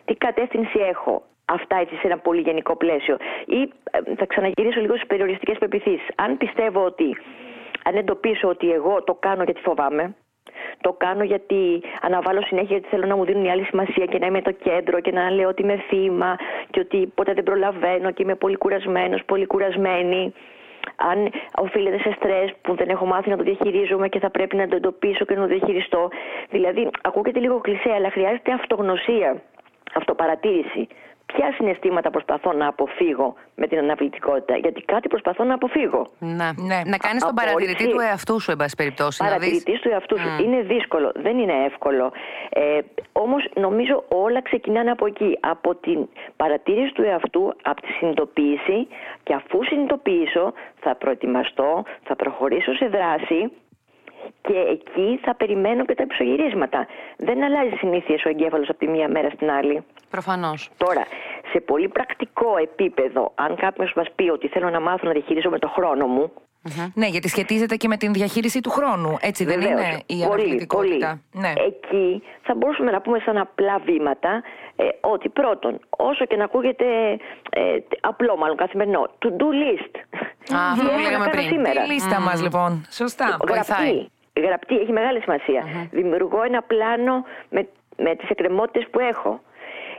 τι 0.05 0.15
κατεύθυνση 0.15 0.79
έχω. 0.79 1.23
Αυτά 1.45 1.77
έτσι 1.77 1.95
σε 1.95 2.07
ένα 2.07 2.19
πολύ 2.19 2.41
γενικό 2.41 2.77
πλαίσιο. 2.77 3.17
Ή 3.47 3.61
ε, 3.91 4.15
θα 4.17 4.27
ξαναγυρίσω 4.27 4.81
λίγο 4.81 4.95
στις 4.95 5.07
περιοριστικές 5.07 5.59
πεπιθήσεις. 5.59 6.09
Αν 6.15 6.37
πιστεύω 6.37 6.85
ότι, 6.85 7.17
αν 7.85 7.95
εντοπίσω 7.97 8.49
ότι 8.49 8.73
εγώ 8.73 9.03
το 9.03 9.15
κάνω 9.15 9.43
γιατί 9.43 9.61
φοβάμαι, 9.61 10.15
το 10.87 10.93
κάνω 11.05 11.25
γιατί 11.25 11.83
αναβάλω 12.01 12.41
συνέχεια 12.43 12.77
γιατί 12.77 12.89
θέλω 12.89 13.07
να 13.07 13.17
μου 13.17 13.25
δίνουν 13.25 13.45
η 13.45 13.51
άλλη 13.51 13.65
σημασία 13.65 14.07
και 14.07 14.19
να 14.19 14.27
είμαι 14.27 14.43
το 14.43 14.53
κέντρο 14.67 15.01
και 15.01 15.13
να 15.13 15.31
λέω 15.31 15.49
ότι 15.49 15.63
είμαι 15.63 15.79
θύμα 15.89 16.37
και 16.71 16.81
ότι 16.81 17.13
ποτέ 17.15 17.33
δεν 17.33 17.45
προλαβαίνω 17.45 18.11
και 18.11 18.23
είμαι 18.23 18.35
πολύ 18.35 18.57
κουρασμένος, 18.57 19.25
πολύ 19.25 19.47
κουρασμένη. 19.47 20.33
Αν 20.97 21.19
οφείλεται 21.65 21.99
σε 21.99 22.13
στρες 22.17 22.53
που 22.63 22.75
δεν 22.75 22.89
έχω 22.89 23.07
μάθει 23.07 23.31
να 23.31 23.37
το 23.37 23.43
διαχειρίζομαι 23.43 24.09
και 24.09 24.19
θα 24.19 24.31
πρέπει 24.31 24.57
να 24.57 24.69
το 24.69 24.77
εντοπίσω 24.77 25.25
και 25.25 25.35
να 25.35 25.41
το 25.41 25.47
διαχειριστώ. 25.47 26.09
Δηλαδή, 26.51 26.91
ακούγεται 27.03 27.41
λίγο 27.41 27.61
κλεισέ, 27.61 27.91
αλλά 27.91 28.11
χρειάζεται 28.11 28.53
αυτογνωσία, 28.53 29.43
αυτοπαρατήρηση 29.95 30.89
ποια 31.27 31.53
συναισθήματα 31.57 32.11
προσπαθώ 32.11 32.53
να 32.53 32.67
αποφύγω 32.67 33.35
με 33.55 33.67
την 33.67 33.79
αναβλητικότητα; 33.79 34.57
Γιατί 34.57 34.81
κάτι 34.83 35.09
προσπαθώ 35.09 35.45
να 35.45 35.55
αποφύγω. 35.55 36.11
Να, 36.19 36.53
ναι. 36.57 36.81
να 36.85 36.97
κάνεις 36.97 37.25
τον 37.25 37.35
παρατηρητή 37.35 37.89
του 37.89 38.01
εαυτού 38.01 38.41
σου, 38.41 38.51
εν 38.51 38.57
πάση 38.57 38.75
περιπτώσει. 38.77 39.25
Παρατηρητής 39.25 39.81
του 39.81 39.89
εαυτού 39.89 40.19
σου. 40.19 40.43
Είναι 40.45 40.63
δύσκολο, 40.63 41.13
δεν 41.15 41.39
είναι 41.39 41.65
εύκολο. 41.65 42.13
Ε, 42.49 42.79
Όμως 43.13 43.49
νομίζω 43.55 44.05
όλα 44.09 44.43
ξεκινάνε 44.43 44.91
από 44.91 45.07
εκεί. 45.07 45.39
Από 45.41 45.75
την 45.75 46.09
παρατήρηση 46.37 46.93
του 46.93 47.03
εαυτού, 47.03 47.55
από 47.63 47.81
τη 47.81 47.93
συνειδητοποίηση 47.93 48.89
και 49.23 49.35
αφού 49.35 49.65
συνειδητοποιήσω 49.65 50.53
θα 50.81 50.95
προετοιμαστώ, 50.95 51.83
θα 52.03 52.17
προχωρήσω 52.17 52.75
σε 52.75 52.87
δράση 52.87 53.53
και 54.49 54.59
εκεί 54.71 55.19
θα 55.23 55.35
περιμένω 55.35 55.85
και 55.85 55.95
τα 55.95 56.03
επισογυρίσματα. 56.03 56.87
Δεν 57.17 57.45
αλλάζει 57.45 57.75
συνήθειες 57.77 58.25
ο 58.25 58.29
εγκέφαλος 58.29 58.69
από 58.69 58.79
τη 58.79 58.89
μία 58.89 59.09
μέρα 59.09 59.31
στην 59.31 59.51
άλλη. 59.51 59.85
Προφανώς. 60.11 60.71
Τώρα, 60.77 61.05
σε 61.53 61.61
πολύ 61.61 61.89
πρακτικό 61.89 62.57
επίπεδο, 62.57 63.33
αν 63.35 63.57
κάποιος 63.57 63.93
μας 63.97 64.07
πει 64.15 64.29
ότι 64.29 64.49
θέλω 64.49 64.71
να 64.71 64.81
μάθω 64.81 65.07
να 65.07 65.13
διαχειρίζομαι 65.13 65.59
το 65.59 65.69
χρόνο 65.69 66.07
μου. 66.07 66.33
Ναι, 66.95 67.07
γιατί 67.07 67.29
σχετίζεται 67.29 67.77
και 67.77 67.89
με 67.89 67.97
την 67.97 68.13
διαχείριση 68.13 68.61
του 68.61 68.71
χρόνου. 68.71 69.17
Έτσι 69.21 69.45
δεν 69.45 69.61
είναι 69.61 70.03
η 70.07 70.23
αναβλητικότητα. 70.25 71.21
Ναι. 71.33 71.53
Εκεί 71.57 72.23
θα 72.43 72.55
μπορούσαμε 72.55 72.91
να 72.91 73.01
πούμε 73.01 73.19
σαν 73.19 73.37
απλά 73.37 73.79
βήματα 73.85 74.43
ε, 74.77 74.85
ότι 75.01 75.29
πρώτον, 75.29 75.81
όσο 75.91 76.25
και 76.25 76.37
να 76.37 76.45
ακούγεται 76.45 76.85
ε, 77.51 77.77
απλό, 78.01 78.37
μάλλον 78.37 78.57
καθημερινό, 78.57 79.11
to 79.19 79.29
do 79.29 79.49
list. 79.63 79.95
Α, 80.57 80.71
αυτό 80.73 80.91
που 80.91 81.01
λέγαμε 81.03 81.29
πριν. 81.31 81.43
Σήμερα. 81.43 81.83
Τη 81.83 81.93
λίστα 81.93 82.21
μας, 82.21 82.43
λοιπόν. 82.43 82.87
Σωστά. 82.91 83.37
Γραπτή. 83.49 84.11
Γραπτή, 84.41 84.79
έχει 84.79 84.93
μεγάλη 84.93 85.23
Δημιουργώ 85.91 86.43
ένα 86.43 86.63
πλάνο 86.63 87.25
με, 87.49 87.69
με 87.97 88.15
τις 88.15 88.29
εκκρεμότητες 88.29 88.89
που 88.91 89.01
έχω. 89.01 89.41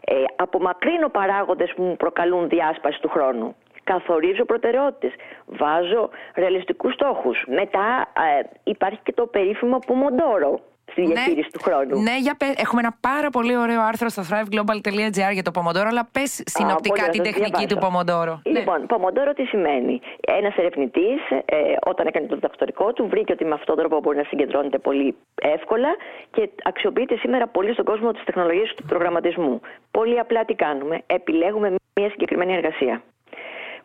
Ε, 0.06 0.24
απομακρύνω 0.36 1.10
παράγοντες 1.10 1.74
που 1.76 1.84
μου 1.84 1.96
προκαλούν 1.96 2.50
διάσπαση 2.50 3.02
του 3.02 3.10
χρόνου. 3.10 3.56
Καθορίζω 3.84 4.46
προτεραιότητες. 4.46 5.14
Βάζω 5.46 6.10
ρεαλιστικούς 6.36 6.94
στόχους. 6.94 7.44
Μετά 7.48 8.12
ε, 8.40 8.44
υπάρχει 8.64 9.00
και 9.04 9.14
το 9.14 9.26
περίφημο 9.26 9.80
Pomodoro 9.88 10.60
στη 10.92 11.02
ναι. 11.02 11.14
διαχείριση 11.14 11.50
του 11.50 11.60
χρόνου. 11.62 12.02
Ναι, 12.02 12.18
για 12.20 12.38
έχουμε 12.56 12.82
ένα 12.82 12.96
πάρα 13.00 13.30
πολύ 13.30 13.58
ωραίο 13.58 13.82
άρθρο 13.82 14.10
στο 14.10 14.24
thriveglobal.gr 14.30 15.32
για 15.34 15.44
το 15.44 15.52
Pomodoro, 15.56 15.88
αλλά 15.88 16.08
πες 16.12 16.42
συνοπτικά 16.46 17.10
την 17.10 17.24
τεχνική 17.24 17.66
του 17.68 17.78
Pomodoro. 17.84 18.34
Ναι. 18.44 18.60
Λοιπόν, 18.60 18.80
ναι. 18.80 18.86
Pomodoro 18.90 19.32
τι 19.36 19.44
σημαίνει; 19.44 20.00
Ένας 20.28 20.56
ερευνητής, 20.56 21.20
ε, 21.46 21.58
όταν 21.86 22.08
έκανε 22.08 22.26
το 22.28 22.36
διδακτορικό 22.36 22.94
του, 22.94 23.08
βρήκε 23.08 23.32
ότι 23.32 23.46
με 23.46 23.54
αυτόν 23.54 23.76
τον 23.76 23.78
τρόπο 23.78 24.02
μπορεί 24.02 24.18
να 24.18 24.24
συγκεντρώνεται 24.24 24.78
πολύ 24.78 25.16
εύκολα 25.42 25.90
και 26.32 26.50
αξιοποιείται 26.64 27.16
σήμερα 27.18 27.48
πολύ 27.48 27.74
στον 27.74 27.86
κόσμο 27.86 28.12
της 28.12 28.24
τεχνολογίας 28.24 28.74
του 28.76 28.84
προγραμματισμού. 28.84 29.62
Πολύ 29.92 30.20
απλά 30.20 30.46
τι 30.46 30.54
κάνουμε; 30.54 31.02
Επιλέγουμε 31.08 31.76
μια 32.00 32.10
συγκεκριμένη 32.10 32.54
εργασία 32.54 33.02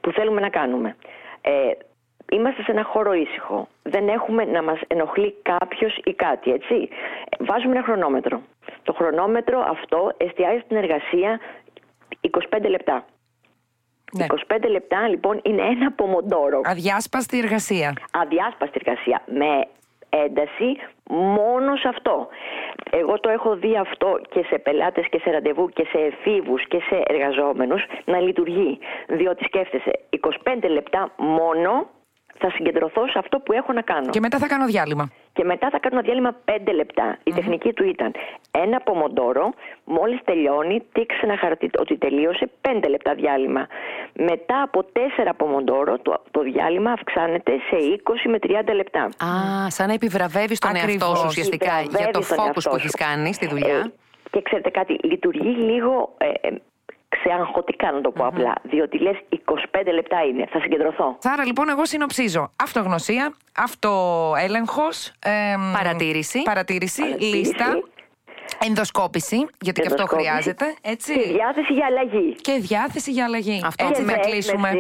που 0.01 0.13
θέλουμε 0.13 0.41
να 0.41 0.49
κάνουμε. 0.49 0.97
Ε, 1.41 1.51
είμαστε 2.31 2.63
σε 2.63 2.71
ένα 2.71 2.85
χώρο 2.85 3.13
ήσυχο. 3.13 3.69
Δεν 3.83 4.09
έχουμε 4.09 4.45
να 4.45 4.63
μας 4.63 4.81
ενοχλεί 4.87 5.35
κάποιος 5.43 5.99
ή 6.05 6.13
κάτι, 6.15 6.51
έτσι. 6.51 6.89
Βάζουμε 7.39 7.75
ένα 7.75 7.85
χρονόμετρο. 7.85 8.43
Το 8.83 8.93
χρονόμετρο 8.93 9.65
αυτό 9.69 10.13
εστιάζει 10.17 10.61
στην 10.65 10.77
εργασία 10.77 11.41
25 12.51 12.69
λεπτά. 12.69 13.05
25 14.19 14.27
ναι. 14.61 14.69
λεπτά 14.69 15.09
λοιπόν 15.09 15.41
είναι 15.43 15.63
ένα 15.63 15.93
πομοντόρο. 15.93 16.61
Αδιάσπαστη 16.65 17.39
εργασία. 17.39 17.93
Αδιάσπαστη 18.11 18.81
εργασία. 18.85 19.23
Με 19.27 19.67
ένταση 20.11 20.77
μόνο 21.11 21.77
σε 21.77 21.89
αυτό. 21.89 22.29
Εγώ 22.91 23.21
το 23.21 23.29
έχω 23.29 23.57
δει 23.57 23.77
αυτό 23.77 24.21
και 24.31 24.45
σε 24.49 24.59
πελάτες 24.59 25.07
και 25.11 25.19
σε 25.19 25.31
ραντεβού 25.31 25.69
και 25.69 25.87
σε 25.91 25.99
εφήβους 25.99 26.67
και 26.69 26.81
σε 26.89 27.03
εργαζόμενους 27.07 27.85
να 28.05 28.21
λειτουργεί. 28.21 28.79
Διότι 29.09 29.45
σκέφτεσαι 29.45 29.91
25 30.45 30.69
λεπτά 30.69 31.13
μόνο 31.17 31.89
θα 32.41 32.51
συγκεντρωθώ 32.51 33.03
σε 33.09 33.19
αυτό 33.19 33.39
που 33.39 33.53
έχω 33.53 33.73
να 33.73 33.83
κάνω. 33.83 34.11
Και 34.11 34.21
μετά 34.21 34.39
θα 34.39 34.47
κάνω 34.47 34.67
διάλειμμα. 34.67 35.11
Και 35.33 35.45
μετά 35.45 35.69
θα 35.71 35.79
κάνω 35.79 35.99
ένα 35.99 36.05
διάλειμμα 36.07 36.33
5 36.45 36.73
λεπτά. 36.75 37.19
Η 37.23 37.33
τεχνική 37.33 37.73
του 37.73 37.85
ήταν 37.85 38.13
ένα 38.51 38.81
πομοντόρο, 38.81 39.53
μόλις 39.85 40.21
τελειώνει, 40.25 40.83
τίξε 40.93 41.21
ένα 41.23 41.37
χαρτί 41.37 41.71
ότι 41.79 41.97
τελείωσε 41.97 42.51
5 42.69 42.89
λεπτά 42.89 43.15
διάλειμμα. 43.15 43.67
Μετά 44.13 44.63
από 44.63 44.85
4 44.93 45.31
πομοντόρο, 45.37 45.99
το, 45.99 46.23
το 46.31 46.41
διάλειμμα 46.41 46.93
αυξάνεται 46.93 47.53
σε 47.53 47.77
20 48.27 48.31
με 48.31 48.39
30 48.43 48.75
λεπτά. 48.75 49.03
Α, 49.03 49.71
σαν 49.71 49.87
να 49.87 49.93
επιβραβεύεις 49.93 50.59
τον 50.59 50.77
εαυτό 50.77 51.15
σου 51.15 51.25
ουσιαστικά 51.27 51.81
για 51.99 52.11
το 52.11 52.23
φόκου 52.23 52.61
που 52.61 52.75
έχεις 52.75 52.95
κάνει 52.95 53.33
στη 53.33 53.47
δουλειά. 53.47 53.77
Ε, 53.77 53.93
και 54.31 54.43
ξέρετε 54.43 54.71
κάτι, 54.71 54.99
λειτουργεί 55.03 55.49
λίγο 55.49 56.15
ε, 56.19 56.49
ε 56.49 56.51
ξεαγχωτικά 57.17 57.93
να 57.93 58.01
το 58.01 58.11
πω 58.11 58.27
απλά. 58.27 58.55
Διότι 58.63 58.99
λες 58.99 59.17
25 59.45 59.93
λεπτά 59.95 60.23
είναι, 60.23 60.47
θα 60.51 60.61
συγκεντρωθώ. 60.61 61.19
Άρα 61.23 61.45
λοιπόν, 61.45 61.69
εγώ 61.69 61.85
συνοψίζω. 61.85 62.53
Αυτογνωσία, 62.63 63.35
αυτοέλεγχος. 63.57 65.13
Ε, 65.25 65.55
παρατήρηση, 65.73 66.43
παρατήρηση, 66.43 67.03
λίστα. 67.03 67.83
Ενδοσκόπηση, 68.67 69.47
γιατί 69.61 69.81
και 69.81 69.87
αυτό 69.87 70.07
χρειάζεται. 70.07 70.75
Έτσι. 70.83 71.13
Και 71.15 71.33
διάθεση 71.33 71.73
για 71.73 71.87
αλλαγή. 71.87 72.35
Και 72.41 72.59
διάθεση 72.61 73.11
για 73.11 73.25
αλλαγή. 73.25 73.63
Αυτό 73.65 73.87
έτσι 73.87 74.03
να 74.05 74.13
κλείσουμε. 74.13 74.71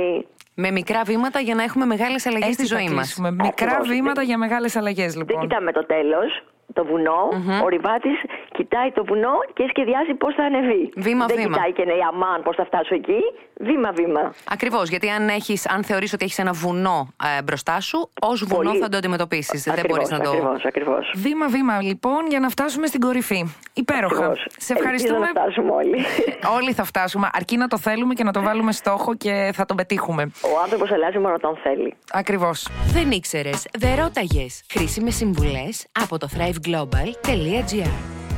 Με 0.55 0.71
μικρά 0.71 1.03
βήματα 1.03 1.40
για 1.40 1.55
να 1.55 1.62
έχουμε 1.62 1.85
μεγάλες 1.85 2.27
αλλαγές 2.27 2.55
στη 2.55 2.64
ζωή 2.64 2.88
μας. 2.88 3.19
Μικρά 3.43 3.81
βήματα 3.83 4.23
για 4.23 4.38
μεγάλες 4.38 4.77
αλλαγές, 4.77 5.16
λοιπόν. 5.16 5.38
Δεν 5.40 5.49
κοιτάμε 5.49 5.73
το 5.73 5.87
τέλος 5.87 6.43
το 6.73 6.85
βουνο 6.85 7.19
ο 7.65 7.69
Ριβάτης 7.69 8.19
κοιτάει 8.53 8.91
το 8.93 9.05
βουνό 9.05 9.35
και 9.53 9.65
σχεδιάζει 9.75 10.15
πώς 10.15 10.35
θα 10.35 10.43
ανεβεί. 10.45 10.91
Βήμα, 10.97 11.27
Δεν 11.27 11.37
βήμα. 11.37 11.49
κοιτάει 11.57 11.73
και 11.73 11.85
λέει 11.85 12.03
αμάν 12.09 12.43
πώς 12.43 12.57
θα 12.57 12.65
φτάσω 12.65 12.95
εκεί. 12.95 13.21
Βήμα-βήμα. 13.61 14.35
Ακριβώς. 14.51 14.89
Γιατί 14.89 15.09
αν, 15.09 15.29
έχεις, 15.29 15.69
αν 15.69 15.85
θεωρείς 15.85 16.13
ότι 16.13 16.25
έχεις 16.25 16.39
ένα 16.39 16.53
βουνό 16.53 17.09
ε, 17.39 17.43
μπροστά 17.43 17.81
σου, 17.81 18.11
ως 18.21 18.45
βουνό 18.45 18.75
θα 18.75 18.89
το 18.89 18.97
αντιμετωπίσεις. 18.97 19.63
Δεν 19.63 19.85
μπορείς 19.89 20.11
να 20.11 20.21
το. 20.21 20.31
Ακριβώς. 20.67 21.13
Βήμα-βήμα 21.17 21.83
λοιπόν 21.83 22.27
για 22.29 22.41
να 22.41 22.49
φτάσουμε 22.49 22.87
στην 22.87 23.01
κορυφή. 23.01 23.45
Υπέροχα. 23.75 24.15
Ακριβώς. 24.15 24.47
Σε 24.57 24.73
ευχαριστούμε. 24.73 25.19
να 25.19 25.27
φτάσουμε 25.27 25.71
όλοι. 25.73 25.99
όλοι 26.57 26.73
θα 26.73 26.85
φτάσουμε. 26.85 27.29
Αρκεί 27.33 27.57
να 27.57 27.69
το 27.69 27.79
θέλουμε 27.79 28.15
και 28.15 28.25
να 28.25 28.33
το 28.33 28.43
βάλουμε 28.43 28.73
στόχο 28.73 29.15
και 29.15 29.51
θα 29.55 29.65
το 29.65 29.75
πετύχουμε. 29.75 30.23
Ο 30.23 30.61
άνθρωπος 30.63 30.91
αλλάζει 30.93 31.19
μόνο 31.19 31.35
όταν 31.35 31.57
θέλει. 31.63 31.95
Ακριβώς. 32.13 32.69
Δεν 32.93 33.11
ήξερες. 33.11 33.67
Δεν 33.79 33.95
ρώταγες. 33.95 34.63
Χρήσιμες 34.71 35.15
συμβουλές 35.15 35.87
από 36.03 36.19
το 36.19 36.29
thriveglobal.gr. 36.64 37.90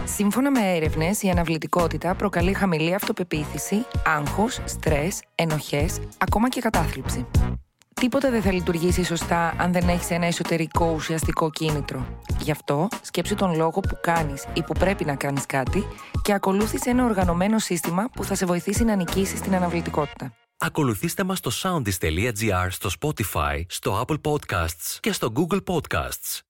Σύμφωνα 0.04 0.50
με 0.50 0.60
έρευνες, 0.60 1.22
η 1.22 1.28
αναβλητικότητα 1.28 2.14
προκαλεί 2.14 2.52
χαμηλή 2.52 2.94
αυτοπεποίθηση, 2.94 3.84
άγχος, 4.06 4.60
στρες, 4.64 5.22
ενοχές, 5.34 6.00
ακόμα 6.18 6.48
και 6.48 6.60
κατάθλιψη. 6.60 7.26
Τίποτε 7.94 8.30
δεν 8.30 8.42
θα 8.42 8.52
λειτουργήσει 8.52 9.04
σωστά 9.04 9.54
αν 9.58 9.72
δεν 9.72 9.88
έχεις 9.88 10.10
ένα 10.10 10.26
εσωτερικό 10.26 10.92
ουσιαστικό 10.94 11.50
κίνητρο. 11.50 12.06
Γι' 12.40 12.50
αυτό, 12.50 12.88
σκέψου 13.02 13.34
τον 13.34 13.56
λόγο 13.56 13.80
που 13.80 13.98
κάνεις 14.00 14.44
ή 14.54 14.62
που 14.62 14.72
πρέπει 14.78 15.04
να 15.04 15.14
κάνεις 15.14 15.46
κάτι 15.46 15.84
και 16.22 16.32
ακολούθησε 16.32 16.90
ένα 16.90 17.04
οργανωμένο 17.04 17.58
σύστημα 17.58 18.08
που 18.12 18.24
θα 18.24 18.34
σε 18.34 18.46
βοηθήσει 18.46 18.84
να 18.84 18.94
νικήσεις 18.94 19.40
την 19.40 19.54
αναβλητικότητα. 19.54 20.32
Ακολουθήστε 20.58 21.24
μας 21.24 21.38
στο 21.38 21.50
soundis.gr, 21.62 22.66
στο 22.68 22.90
Spotify, 23.00 23.62
στο 23.68 24.04
Apple 24.06 24.20
Podcasts 24.20 24.98
και 25.00 25.12
στο 25.12 25.32
Google 25.36 25.60
Podcasts. 25.64 26.40